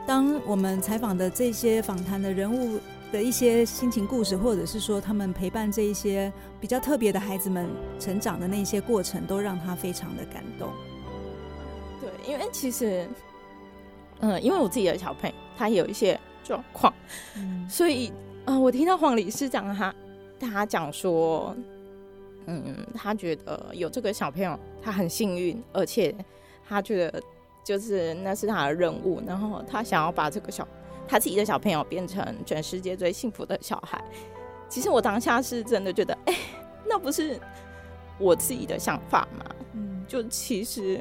[0.08, 2.80] 当我们采访的这些访谈的人物
[3.12, 10.74] 的一些心情故事，或者是说他们陪伴这一些比较特别的孩子们成长的那些过程，都让她非常的感动。
[12.02, 13.08] 对，因为其实，
[14.22, 16.92] 嗯，因为我自己的小朋友他有一些状况，
[17.70, 18.12] 所以，
[18.46, 19.94] 呃，我听到黄理事长他
[20.40, 21.56] 他讲说，
[22.46, 26.16] 嗯，他觉得有这个小朋友他很幸运，而且
[26.68, 27.22] 他觉得。
[27.66, 30.68] 就是那是他的任务，然后他想要把这个小
[31.08, 34.04] 他自己的小朋友变成全世界最幸福的小孩。
[34.68, 36.36] 其实我当下是真的觉得，哎，
[36.86, 37.40] 那不是
[38.20, 39.46] 我自己的想法吗？
[39.76, 41.00] 嗯，就其实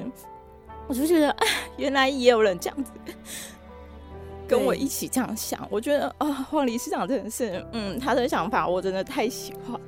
[0.86, 1.46] 我就觉得，哎，
[1.78, 2.92] 原来也有人这样子
[4.52, 5.66] 跟我一起这样想。
[5.70, 9.80] 我觉得啊，黄理事长真的是，嗯，他的想法我真的太喜欢。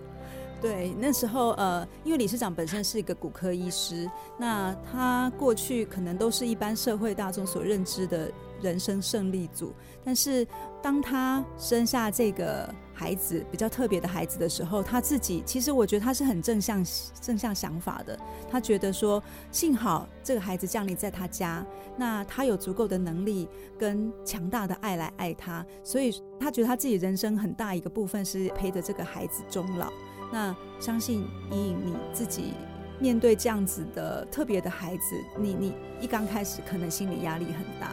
[0.62, 8.33] 对，那时候呃，因为理事长本身是一个骨科医师，那他过去可能都是一般社会大众所认知的
[8.64, 9.72] 人生胜利组，
[10.03, 10.44] 但是
[10.83, 16.85] 当他生下这个孩子比较特别的孩子的时候，他自己其实我觉得他是很正向
[17.20, 18.18] 正向想法的，
[18.50, 19.22] 他觉得说
[19.53, 21.64] 幸好这个孩子降临在他家，
[21.96, 23.48] 那他有足够的能力
[23.79, 29.92] 跟强大的爱来爱他，所以他觉得他自己人生很大一个部分是陪着这个孩子终老。
[30.33, 32.55] 那相信以你自己
[32.98, 37.92] 面对这样子的特别的孩子，你你一刚开始可能心理压力很大。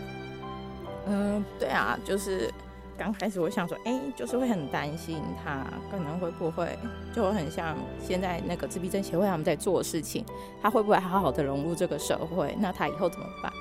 [1.07, 2.51] 嗯，对啊，就是
[2.97, 6.77] 刚开始我想说，哎，就是会很担心他可能会不会
[7.15, 10.23] 就很像现在那个自闭症协会他们在做的事情，
[10.61, 12.55] 他会不会好好的融入这个社会？
[12.59, 13.51] 那他以后怎么办？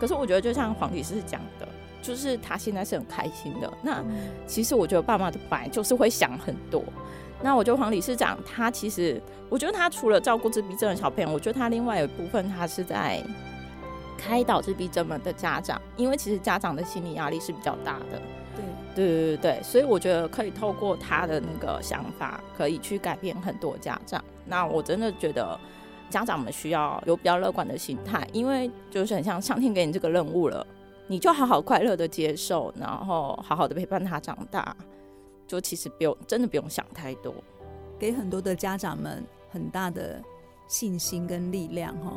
[0.00, 1.68] 可是我觉得就像黄律师讲的，
[2.02, 3.72] 就是他现在是很开心的。
[3.82, 4.02] 那
[4.46, 6.82] 其实我觉得爸妈的本来就是会想很多。
[7.40, 13.22] 那我觉得黄理事长他其实，我觉得他除了照顾自闭症的小朋友，我觉得他另外有一部分他是在
[14.18, 18.20] 开导自闭症们的家长，因为其实家长的心理压力是比较大的。
[18.56, 24.22] 对对对对对，所以我觉得可以透过他的那个想法，可以去改变很多家长。
[24.44, 25.56] 那我真的觉得
[26.10, 30.66] 家长们需要有比较乐观的心态，因为就是很像上天给你这个任务了，
[31.06, 34.76] 你就好好快乐的接受，然后好好的陪伴他长大。
[35.46, 37.32] 就其实不用，真的不用想太多，
[37.98, 40.22] 给很多的家长们很大的
[40.66, 42.12] 信心跟力量哈。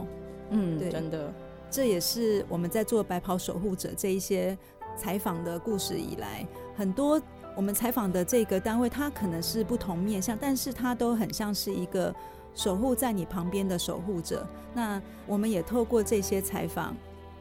[0.50, 1.34] 嗯，真的，
[1.72, 4.58] 这也是我们在做白袍守护者这一些
[4.98, 6.46] 采访的故事以来，
[6.76, 7.20] 很多
[7.56, 12.14] 我们采访的这个单位，它可能是不同面向，但是它都很像是一个
[12.54, 14.46] 守护在你旁边的守护者。
[14.74, 16.94] 那我们也透过这些采访，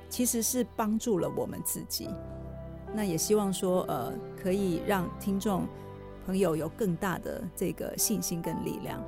[0.08, 2.08] 其实是帮助了我们自己。
[2.94, 5.66] 那也希望说，呃，可以让听众
[6.24, 9.02] 朋友有更大的这个信心跟力量。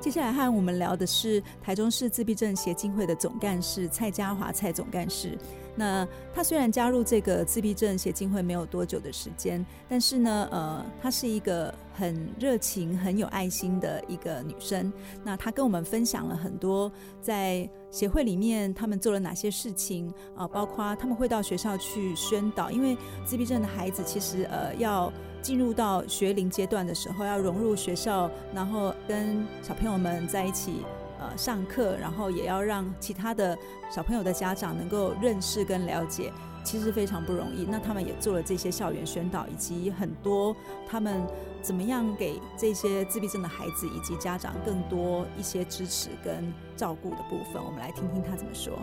[0.00, 5.36] 接下来和我们聊的是台中市自闭症协进会的总干事蔡家华蔡总干事。
[5.78, 14.90] 那他虽然加入这个自闭症协进会没有多久的时间，但是呢，呃，她是一个很热情、很有爱心的一个女生。
[15.22, 16.90] 那她跟我们分享了很多
[17.20, 25.12] 在协会里面他们做了哪些事情啊，包括他们会到学校去宣导，因为自闭症的孩子其实呃要
[25.46, 30.84] 进入到学龄阶段的时候，要融入学校，然后跟小朋友们在一起。
[31.18, 33.56] 呃，上课，然后也要让其他的
[33.90, 36.30] 小朋友的家长能够认识跟了解，
[36.62, 37.64] 其实非常不容易。
[37.64, 40.54] 那他们也做了这些校园宣导，以及很多
[40.86, 41.26] 他们
[41.62, 47.64] 怎么样给这些自闭症的孩子以及家长更多一些支持跟照顾的部分。
[47.64, 48.74] 我们来听听他怎么说。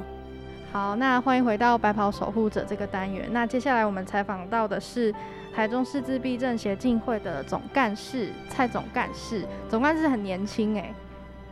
[0.72, 3.30] 好，那欢迎回到白袍守护者这个单元。
[3.32, 5.14] 那接下来我们采访到的是
[5.54, 9.46] 台中市自闭症协进会的总干事蔡总干事。
[9.70, 10.94] 总干事很年轻哎。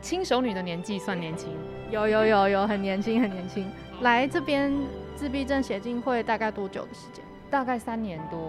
[0.02, 1.52] 轻熟女的年纪算年轻，
[1.92, 3.70] 有有有有很年轻很年轻。
[4.02, 4.74] 来这边
[5.16, 7.24] 自闭症协进会大概多久的时间？
[7.52, 8.40] 大概三年多。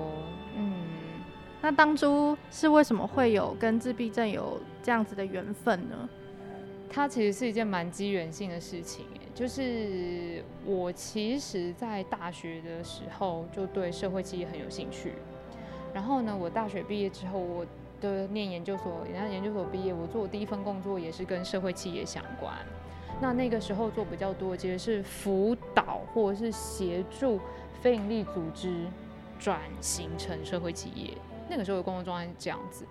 [0.57, 0.73] 嗯，
[1.61, 6.09] 那当初是为什么会有跟自闭症有这样子的缘分呢？
[6.89, 9.05] 它其实是一件蛮机缘性的事情。
[9.35, 15.13] 就是我其实，在大学的时候就对社会企业很有兴趣。
[15.93, 17.67] 然后呢，我大学毕业之后，我
[18.01, 22.55] 的念研究所，人家研究所毕业，我做第一份工作也是跟社会企业相关。
[23.21, 27.39] 那那个时候做比较多，其实是辅导或者是协助
[27.81, 28.87] 非营利组织
[29.39, 31.13] 转型成社会企业。
[31.49, 32.85] 那个时候的工作状态是这样子。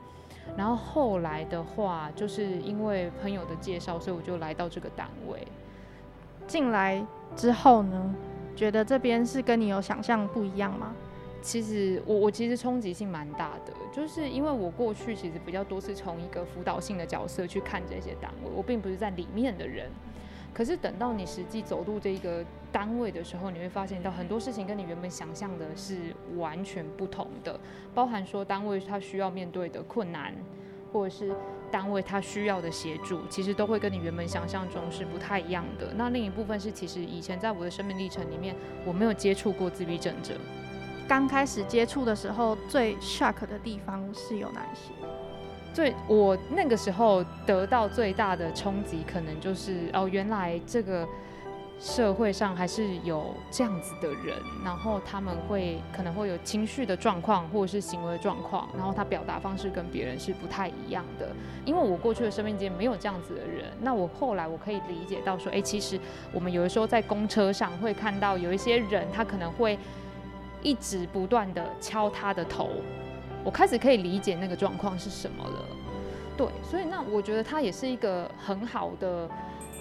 [0.56, 5.46] 然后后来的话，就是因为朋友的介绍，所以我就来到这个单位。
[6.48, 7.04] 进来
[7.36, 8.16] 之后呢，
[8.56, 10.94] 觉得这边是跟你有想象不一样吗？
[11.42, 19.90] 其实我我其实冲击性蛮大的，就是因为我过去其实比较多是从一个辅导性的角色去看这些单位，我并不是在里面的人。
[20.54, 27.60] 可是等到你实际走入这个单位的时候，你会发现到很多事情跟你原本想象的是完全不同的，
[27.96, 30.34] 包含说单位它需要面对的困难，
[30.92, 31.34] 或者是
[31.72, 35.94] 单位它需要的协助，其实都会跟你原本想象中是不太一样的。
[35.96, 38.54] 那另一部分是，其实以前在我的生命历程里面，
[38.86, 40.36] 我没有接触过自闭症者。
[41.12, 44.94] 刚开始接触的时候，最 shock 的地方是有哪一些？
[45.74, 51.06] 最我那个时候得到最大的冲击，可能就是哦，原来这个
[51.82, 61.28] 社会上还是有这样子的人，然后他们会可能会有情绪的状况，或者是行为的状况，然后他表达方式跟别人是不太一样的。
[61.66, 66.00] 因为我过去的生命间没有这样子的人，那我后来我可以理解到说，哎，其实
[66.32, 69.78] 我们有的时候在公车上会看到有一些人，他可能会。
[70.62, 72.70] 一直不断的敲他的头，
[73.44, 75.66] 我开始可以理解那个状况是什么了。
[76.38, 79.30] 对，所以那我觉得他也是一个很好的、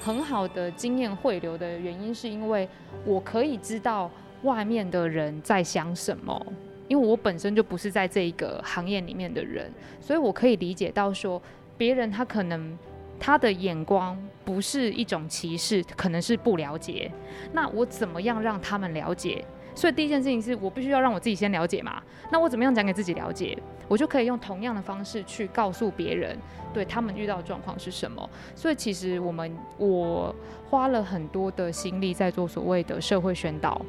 [0.01, 2.68] 很好的经验汇流的原因，是因为
[3.05, 4.11] 我可以知道
[4.43, 6.47] 外面的人在想什么，
[6.89, 11.41] 因为我本身就不是在这一个行业里面的人，所以我可以理解到说，
[11.78, 12.76] 别人他可能
[13.18, 17.11] 他的眼光不是一种歧视，可能是不了解。
[17.53, 19.45] 那我怎么样让他们了解？
[19.81, 23.57] 所以第一件事情是我必须要让我自己先了解嘛，那我怎么样讲给自己了解，
[23.89, 26.37] 我就可以用同样的方式去告诉别人，
[26.70, 28.28] 对他们遇到的状况是什么。
[28.55, 30.35] 所以其实我们我
[30.68, 33.81] 花了很多的心力在做所谓的社会宣导，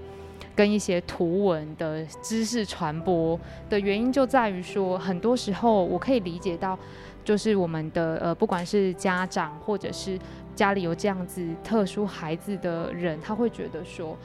[0.56, 3.38] 跟一些图文的知识传播
[3.70, 6.80] 的原因就在于说，很多时候我可以理解到，
[7.26, 10.18] 就是我们的呃不管是家长或者是
[10.56, 14.18] 家里有这样子特殊孩子的人，他会觉得说。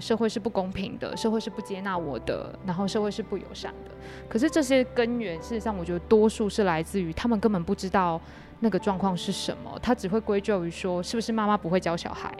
[0.00, 3.90] 社会是不公平的，社会是不接纳我的，然后社会是不友善的。
[4.28, 8.20] 可是这些根源，事实上我觉得多数是来自于他们根本不知道
[8.60, 12.32] 那个状况是什么，他只会归咎于说是不是妈妈不会教小孩，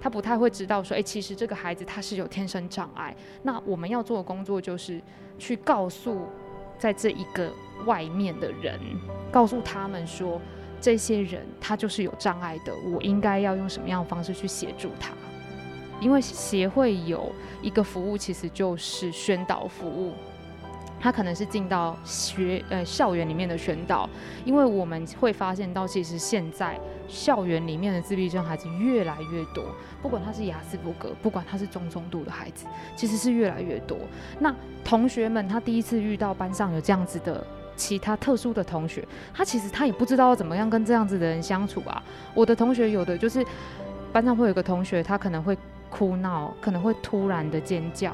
[0.00, 3.14] 他不太会知道说，哎，其实这个孩子他是有天生障碍。
[3.42, 5.00] 那我们要做的工作就是
[5.38, 6.26] 去告诉
[6.78, 7.50] 在这一个
[7.84, 8.78] 外面的人，
[9.30, 10.40] 告诉他们说，
[10.80, 15.12] 这些人他就是有障碍的，我应该要用什么样的方式去协助他。
[16.00, 17.32] 因为协会有
[17.62, 20.12] 一个服务，其实就是宣导服务，
[21.00, 24.08] 它可能是进到学呃校园里面的宣导。
[24.44, 26.78] 因为我们会发现到，其实现在
[27.08, 29.64] 校园里面的自闭症孩子越来越多，
[30.02, 33.96] 不管他是雅斯伯格，不管他是中重度的孩子，其实是越来越多。
[34.38, 37.44] 那同学们他第一次遇到班上有这样子的
[37.74, 42.02] 其他特殊的同学，他其实他也不知道怎么样跟这样子的人相处啊。
[42.34, 43.44] 我的同学有的就是
[44.12, 45.56] 班上会有个同学，他可能会。
[45.90, 48.12] 哭闹可能会突然的尖叫，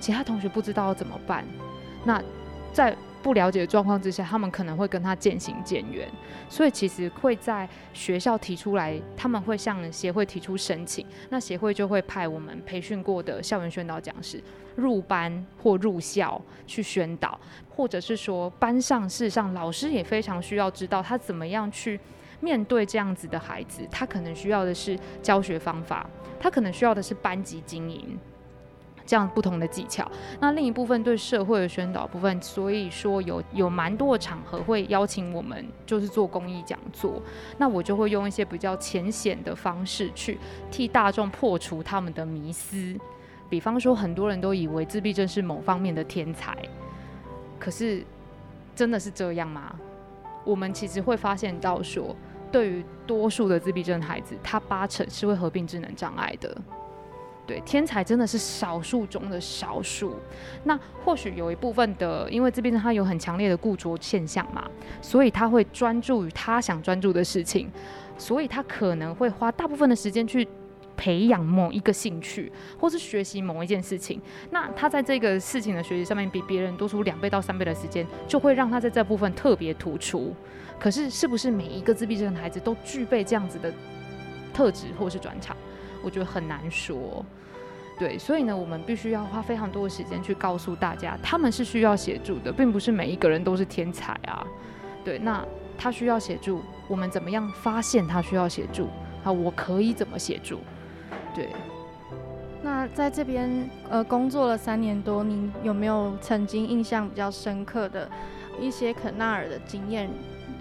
[0.00, 1.44] 其他同学不知道怎么办。
[2.04, 2.22] 那
[2.72, 6.06] 在不了解的状况之下，他们可能会跟他渐行渐远，
[6.48, 14.42] 所以其实会在学校提出来，他们会向协会提出申请，那协会就会派我们培训过的校园宣导讲师
[14.76, 21.98] 入班或入校去宣导，或者是说班上事实上老师也非常需要知道他怎么样去
[22.40, 26.06] 面对这样子的孩子，他可能需要的是教学方法，
[26.44, 28.18] 他可能需要的是班级经营。
[29.06, 37.20] 这样不同的技巧，那另一部分对社会的宣导部分，所以说有有蛮多的场合会邀请我们，就是做公益讲座。
[37.58, 40.38] 那我就会用一些比较浅显的方式去
[40.70, 42.98] 替大众破除他们的迷思。
[43.50, 46.56] 比方说，很多人都以为自闭症是某方面的天才，
[47.58, 48.02] 可是
[48.74, 49.74] 真的是这样吗？
[50.46, 52.16] 我们其实会发现到说，
[52.54, 56.56] 对于多数的自闭症孩子，他八成是会合并智能障碍的。
[57.44, 60.14] 对，天才真的是少数中的少数。
[60.62, 64.70] 那或许有一部分的，因为自闭症他有很强烈的固着现象嘛，
[65.02, 67.68] 所以他会专注于他想专注的事情，
[68.16, 70.46] 所以他可能会花大部分的时间去
[70.96, 74.22] 培养某一个兴趣，或是学习某一件事情。
[74.52, 80.32] 那他在这个事情的学习上面比别人多出两倍到三倍的时间，就会让他在这部分特别突出。
[80.78, 83.72] 可是，是不是每一个自闭症的孩子都具备这样子的
[84.52, 85.56] 特质或是转场？
[86.02, 87.24] 我觉得很难说，
[87.98, 94.46] 对，所以呢，我们必须要花非常多的时间去告诉大家，他们是需要协助的，并不是每一个人都是天才啊。
[95.02, 95.42] 对，那
[95.78, 98.88] 他需要协助，我们怎么样发现他需要协助？
[99.24, 100.58] 啊，我可以怎么协助？
[101.34, 101.48] 对。
[102.62, 108.10] 那在这边呃工作了三年多，您有没有曾经印象比较深刻的
[108.58, 110.10] 一些肯纳尔的经验，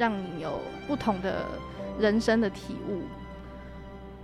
[0.03, 1.45] 让你有不同的
[1.97, 3.03] 人生的体悟？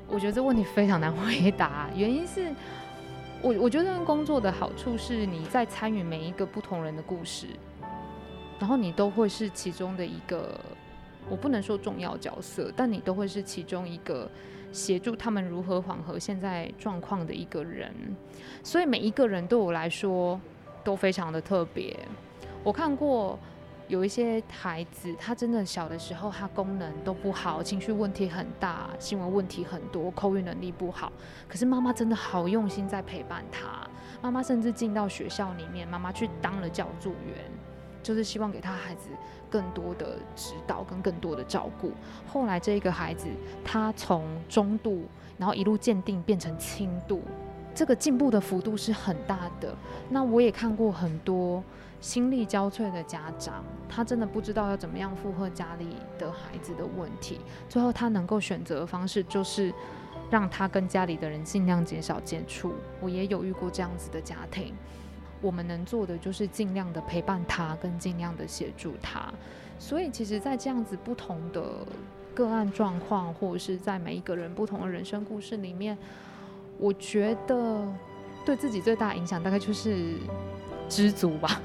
[0.09, 2.51] 我觉得这问题非常难回答，原因是，
[3.41, 7.47] 我我觉得工作的好处是你在参与每一个不同人的故事，
[8.59, 10.59] 然后你都会是其中的一个，
[11.29, 14.29] 我不能说重要角色，但你都会是其中一个
[14.73, 17.93] 协助他们如何缓和现在状况的一个人，
[18.63, 20.37] 所以每一个人对我来说
[20.83, 21.97] 都非常的特别。
[22.65, 23.39] 我看过。
[23.89, 31.11] 有一些孩子，他真的小的时候，他功能都不好，情绪问题很大，行为问题很多，口语能力不好。
[31.47, 33.89] 可是妈妈真的好用心在陪伴他，
[34.21, 37.43] 妈妈甚至进到学校里面，妈妈去当了教助员，
[38.03, 39.09] 就是希望给他孩子
[39.49, 41.91] 更多的指导跟更多的照顾。
[42.27, 43.25] 后来这一个孩子，
[43.65, 47.23] 他从中度，然后一路鉴定变成轻度，
[47.73, 49.75] 这个进步的幅度是很大的。
[50.09, 51.63] 那我也看过很多。
[52.01, 57.41] 心力交瘁的家长，他真的不知道要怎么样负荷家里的孩子的问题。
[57.67, 59.73] 最后，他能够选择的方式就是
[60.29, 62.73] 让他跟家里的人尽量减少接触。
[63.01, 64.73] 我也有遇过这样子的家庭，
[65.41, 69.31] 我们能做的就是尽量的陪伴他，跟尽量的协助他。
[69.77, 71.85] 所以，其实，在这样子不同的
[72.33, 75.97] 个案状况，或者是在每一个人不同的人生故事里面，
[76.77, 77.85] 我觉得
[78.45, 80.15] 对自己最大影响，大概就是
[80.87, 81.61] 知足吧。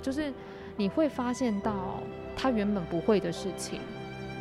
[0.00, 0.32] 就是
[0.76, 2.00] 你会发现到
[2.36, 3.80] 他原本不会的事情，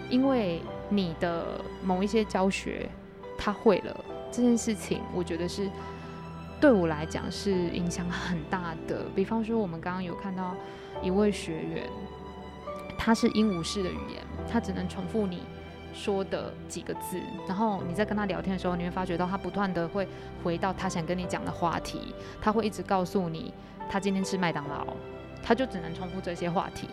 [0.10, 2.90] 因为你的某一些教学
[3.38, 5.70] 他会了这件事情，我觉得是
[6.62, 9.06] 对我来讲是影响很大的。
[9.16, 10.56] 比方说，我们刚刚有看到
[11.02, 11.90] 一位学员，
[12.98, 15.44] 他是鹦鹉式的语言，他只能重复你
[15.94, 20.08] 说的几个字，然后你在跟他聊天的时候，你会发觉到他不断的会
[20.44, 23.54] 回到他想跟你讲的话题，他会一直告诉你
[23.90, 24.88] 他今天吃麦当劳。
[25.44, 26.88] 他就只能重复这些话题。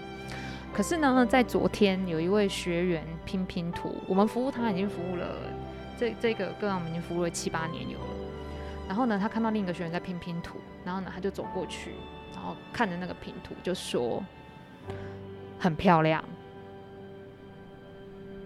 [0.72, 5.36] 可是呢，在昨天有一位学员拼拼图，我们服务他已经服务了
[5.98, 8.06] 这这个个案，我们已经服务了七八年有了。
[8.86, 11.92] 然后呢，他看到另一个学员在拼拼图，然后呢，他就走过去，
[12.34, 14.22] 然后看着那个拼图就说
[15.58, 16.22] ：“很漂亮。”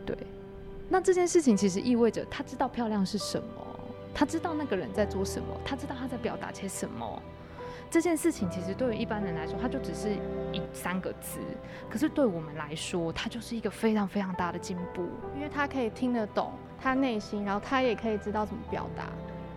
[0.06, 0.16] 对，
[0.88, 3.80] 那这件事情其实意味着他知道漂亮是什么，
[4.14, 7.22] 他知道那个人在做什么，他知道他在表达些什么。
[7.90, 10.10] 这件事情其实对于一般人来说，它就只是
[10.52, 11.40] 一三个字，
[11.90, 15.02] 可是对我们来说，它就是一个非常非常大的进步，
[15.34, 19.06] 因为他可以听得懂他内心，然后他也可以知道怎么表达，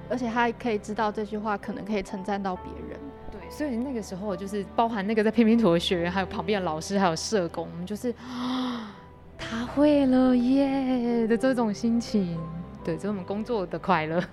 [0.10, 3.00] 而且他还可以知道这句话可能可以称赞到别人。
[3.32, 8.96] 对，所以那个时候就是包含那个在拼拼图的学员，还有旁边的老师，还有社工，我们就是啊，
[9.38, 12.40] 他会了耶的这种心情，
[12.84, 14.24] 对，这是我们工作的快乐，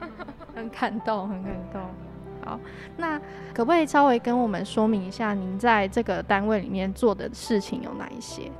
[0.56, 1.82] 很感动，很感动。
[2.44, 2.58] 好，
[2.96, 3.18] 那
[3.54, 8.50] 可不可以稍微跟我们说明一下，您在这个单位里面做的事情有哪一些？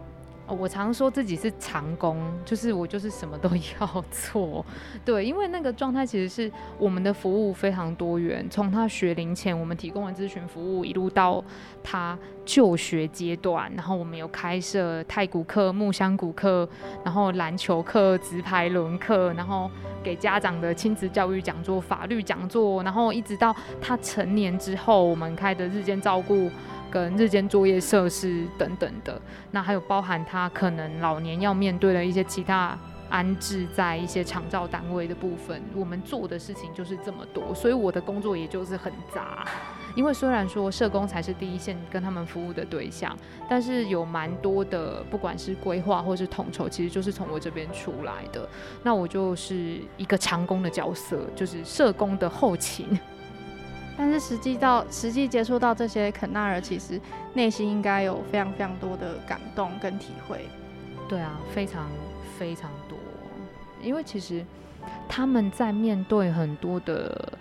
[0.52, 3.50] 我常说自己是长工，就是我就是什么都
[3.80, 4.64] 要做，
[5.04, 11.42] 对，因为那个状态其实是我们的服务非常多元，从他学龄前我们提供的咨询服务，一路到
[11.82, 16.68] 他就学阶段，然后我们有开设太古课、木香古课，
[17.04, 19.70] 然后篮球课、直排轮课，然后
[20.02, 26.50] 给家长的亲子教育讲座、法律讲座，然后一直到他成年之后，我们开的日间照顾。
[26.92, 29.18] 跟日间作业设施等等的，
[29.50, 32.78] 那还有包含他可能老年要面对的一些其他
[33.08, 39.46] 安置在一些长照单位的部分，我们做的事情就是这么多，所以我的工作也就是很杂。
[39.94, 43.14] 因为虽然说社工才是第一线跟他们服务的对象，
[43.46, 48.48] 但是有蛮多的，不管是规划或是统筹，其实就是从我这边出来的。
[48.82, 52.98] 那我就是一个长工的角色，就是社工的后勤。
[54.02, 57.00] 但是实际到实际接触到这些肯纳尔，其实
[57.34, 60.48] 内心应该有非常非常多的感动跟体会。
[61.08, 61.88] 对啊，非常
[62.36, 62.98] 非常多。
[63.80, 64.44] 因为其实
[65.08, 67.32] 他们在面对很多的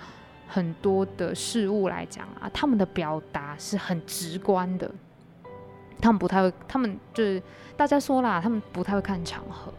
[0.47, 4.89] 很多的事物来讲啊，他们的表达是很直观的。
[5.99, 7.41] 他们不太会，他们就是
[7.75, 9.73] 大家说啦，他们不太会看场合。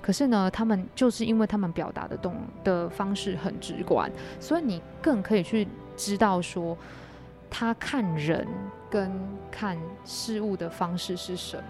[0.00, 4.10] 可是呢，他们就是因为他们表达的动的方式很直观，
[4.40, 5.66] 所以你更可以去。
[5.98, 6.76] 知道说
[7.48, 8.46] 他看人
[8.90, 9.10] 跟
[9.50, 11.64] 看事物的方式是什么，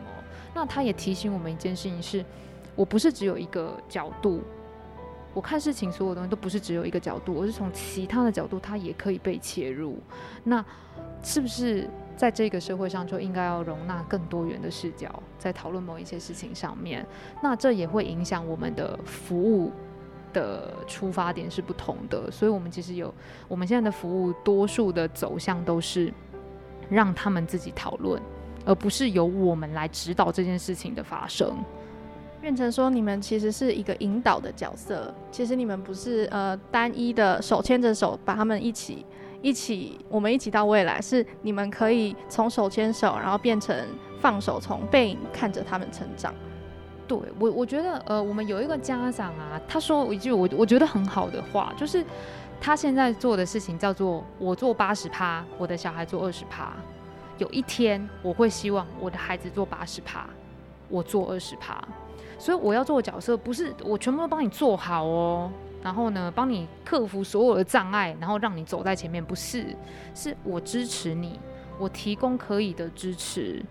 [0.52, 2.24] 那他也提醒我们一件事情是：
[2.74, 4.42] 我不是只有一个角度，
[5.32, 9.96] 我看事情所有东西都不是只有一个角度，我是从其他的角度，它也可以被切入。
[10.42, 10.64] 那
[11.22, 17.06] 是不是在这个社会上就应该要容纳更多元的视角，在讨论某一些事情上面？
[17.42, 19.70] 那这也会影响我们的服务。
[20.32, 23.14] 的出发点是不同的，所以我们其实有
[23.48, 26.12] 我们现在的服务，多数的走向都是
[26.90, 28.20] 让他们自己讨论，
[28.66, 31.56] 而不是由我们来指导这件事情的发生。
[32.38, 39.06] 变成说，你们其实是一个引导的角色，其实你们不是呃单一的手牵着手把他们一起
[39.42, 43.76] 一起，我们一起到未来，是你们可以从手牵手，然后变成
[44.20, 46.34] 放手，从背影看着他们成长。
[47.06, 52.04] 对我，我觉得，呃，我们有一个家长啊，他说一句我我觉得很好的话，就是
[52.60, 56.72] 他现在做的事情叫做我做八十趴，我的小孩做二十趴。
[57.38, 60.26] 有一天我会希望我的孩子做八十趴，
[60.88, 61.80] 我做二十趴。
[62.38, 65.50] 所以我要做的角色不是我全部都帮你做好哦，
[65.86, 69.64] 然后呢，帮你克服所有的障碍，然后让你走在前面，不是，
[70.16, 71.38] 是我支持你，
[71.78, 73.64] 我提供可以的支持。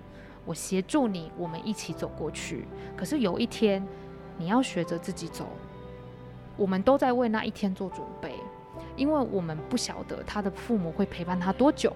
[0.46, 2.66] 我协助你，我们一起走过去。
[2.96, 3.86] 可是有一天，
[4.38, 5.46] 你要学着自己走。
[6.56, 8.34] 我们都在为那一天做准备，
[8.96, 11.92] 因为我们不晓得他的父母会陪伴他多久，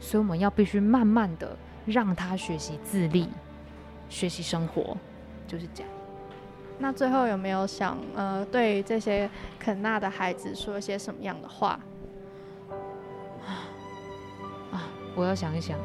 [0.00, 3.28] 所以我们要必须慢慢的让他学习自立，
[4.08, 4.96] 学习生活，
[5.46, 5.97] 就是这样。
[6.78, 11.78] 那最后有没有想呃，对这些肯纳的孩子说一些什么样的话？
[14.72, 15.78] 啊，我要想一想。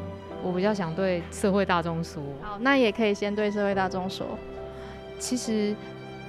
[0.44, 4.28] 我比较想对社会大众说，好，那也可以先对社会大众说，
[5.18, 5.74] 其实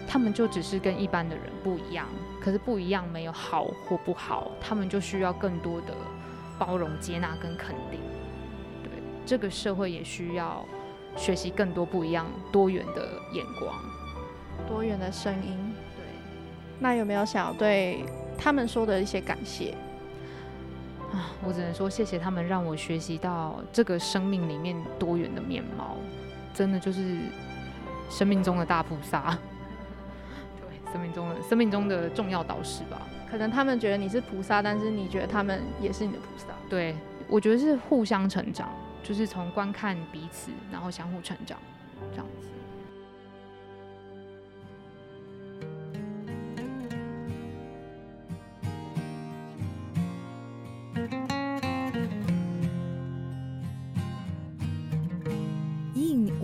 [0.07, 2.07] 他们就只是跟一般的人不一样，
[2.41, 5.93] 可是不一样没有好或不好，他们就需要更多的
[6.57, 7.99] 包容、接纳跟肯定。
[8.85, 8.93] 对，
[9.27, 10.65] 这个社会也需要
[11.17, 13.75] 学习更多不一样、多元的眼光、
[14.67, 15.57] 多元的声音。
[15.97, 16.05] 对，
[16.79, 18.05] 那有没有想要对
[18.39, 19.75] 他们说的一些感谢？
[21.13, 25.97] 啊，我只能说谢谢他们，让我学习到这个生命里面多元的面貌，
[26.53, 27.19] 真的就是
[28.11, 29.39] 生命中的大菩萨，
[30.61, 33.01] 对，生命中的生命中的重要导师吧。
[33.31, 36.49] 可能他们觉得你是菩萨，但是你觉得他们也是你的菩萨。
[36.69, 36.97] 对，
[37.29, 38.69] 我觉得是互相成长，
[39.03, 41.59] 就是从观看彼此，然后相互成长，
[42.11, 42.49] 这样子。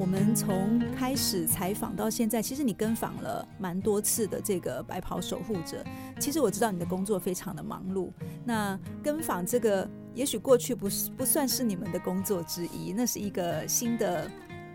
[0.00, 5.84] 我们从开始采访到现在，其实你跟访了蛮多次的这个白袍守护者。
[6.18, 8.10] 其实我知道你的工作非常的忙碌，
[8.42, 14.26] 那跟访这个也许过去不是不算是你们的工作之一，那是一个新的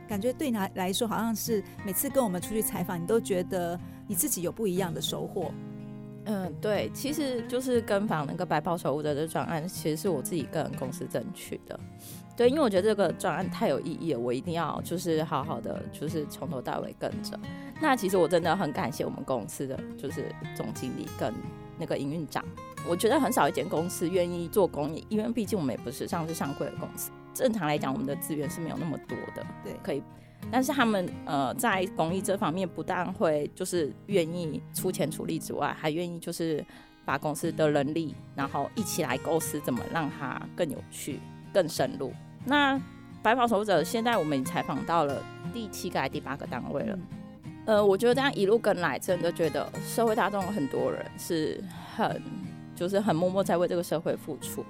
[0.08, 5.52] 感觉，对你来说好像是每次跟我们出去采访，你都觉得你自己有不一样的收获。
[6.26, 11.80] 嗯，对，其实就是跟访那个白袍守护者的专案，其实是我自己个人公司争取的。
[12.36, 17.40] 对，因为我觉得这个专案太有意义了，我一定要就是好好的，就是从头到尾跟着。
[17.82, 20.26] 那其实我真的很感谢我们公司的就是
[20.56, 21.34] 总经理跟
[21.78, 22.44] 那个营运长。
[22.88, 27.10] 我觉得很少一间公司愿意做公益，因为毕竟我们也不是上市上柜的公司。
[27.34, 30.04] 正常来讲，我们的资源是没有那么多的，对，可以
[30.52, 36.64] 但是他们呃在公益这方面不但会就是愿意出钱出力之外，还愿意就是
[37.04, 41.20] 把公司的能力，然后一起来构思怎么让它更有趣、
[41.52, 42.14] 更深入。
[42.46, 42.80] 那
[43.22, 45.22] 白袍守护者现在我们采访到了
[45.54, 46.98] 第七个还第八个单位了。
[47.66, 51.64] 呃，我觉得这样一路跟来，真的觉得社会大众很多人是
[51.96, 52.22] 很
[52.76, 54.64] 就是很默默在为这个社会付出。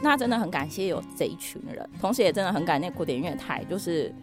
[0.00, 4.14] 那真的很感谢有这一群人，同时也真的很感谢古典音乐台，就是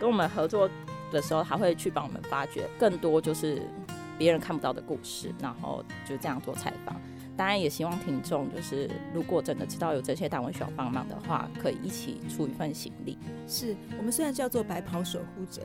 [0.00, 0.68] 跟我们合作
[1.12, 3.62] 的时候，还会去帮我们发掘更多就是
[4.16, 6.96] 别人看不到的故事，然后就这样做采访。
[7.38, 13.16] 当然也希望听众就是如果真的知道有这些单位需要帮忙的话，可以一起出一份心力。
[13.46, 15.62] 是我们虽然叫做白袍守护者，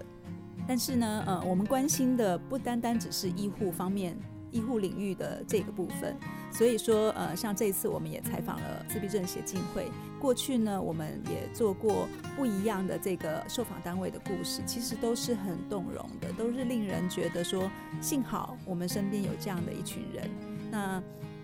[0.67, 4.15] 但是呢，呃，我们关心的不单单只是医护方面。
[4.51, 6.15] 医护领域的这个部分，
[6.51, 9.87] 所以说，呃，像这一次我们也采访了自闭症协进会。
[10.21, 17.67] 过去呢，我们也做过不一样的这个受访单位的故事，其实都是很动容的，都是令人觉得说，
[17.99, 20.29] 幸好我们身边有这样的一群人。
[20.69, 21.01] 那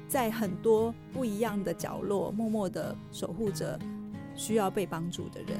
[0.10, 3.80] 在很多不一样的角落，默默的守护着
[4.36, 5.57] 需要被帮助的人。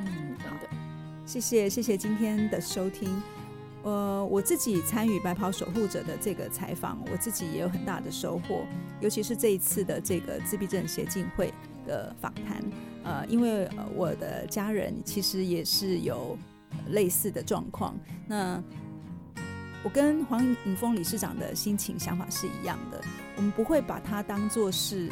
[0.00, 0.68] 嗯，好的，
[1.26, 3.22] 谢谢，谢谢今天的收听。
[3.82, 8.64] 呃，我自己参与白袍守护者的这个采访，我自己也有很大的收获，
[9.00, 11.52] 尤其是这一次的这个自闭症协进会
[11.86, 12.62] 的访谈。
[13.04, 16.36] 呃，因为我的家人其实也是有
[16.88, 17.94] 类似的状况，
[18.26, 18.62] 那
[19.84, 23.00] 我跟黄颖峰理事长的心情想法是一样的，
[23.38, 25.08] 我们不会把它当做是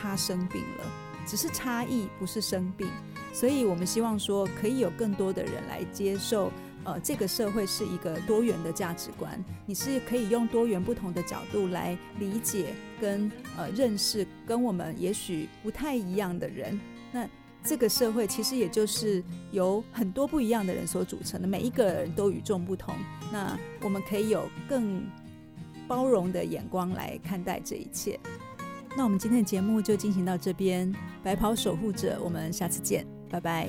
[0.00, 0.84] 他生病了，
[1.26, 2.86] 只是差异，不是生病，
[3.32, 6.52] 所以我们希望说可以有更多的人来接受。
[6.82, 16.80] 呃，这个社会是一个多元的价值观，你是可以用多元不同的角度来理解跟呃认识跟我们也许不太一样的人。
[17.12, 17.28] 那
[17.62, 19.22] 这个社会其实也就是
[19.52, 22.94] 由很多不一样的人所组成的，每一个人都与众不同。
[23.30, 25.02] 那我们可以有更
[25.90, 28.16] 包容的眼光来看待这一切。
[28.96, 33.68] 那我们今天的节目就进行到这边，白袍守护者，我们下次见，拜拜。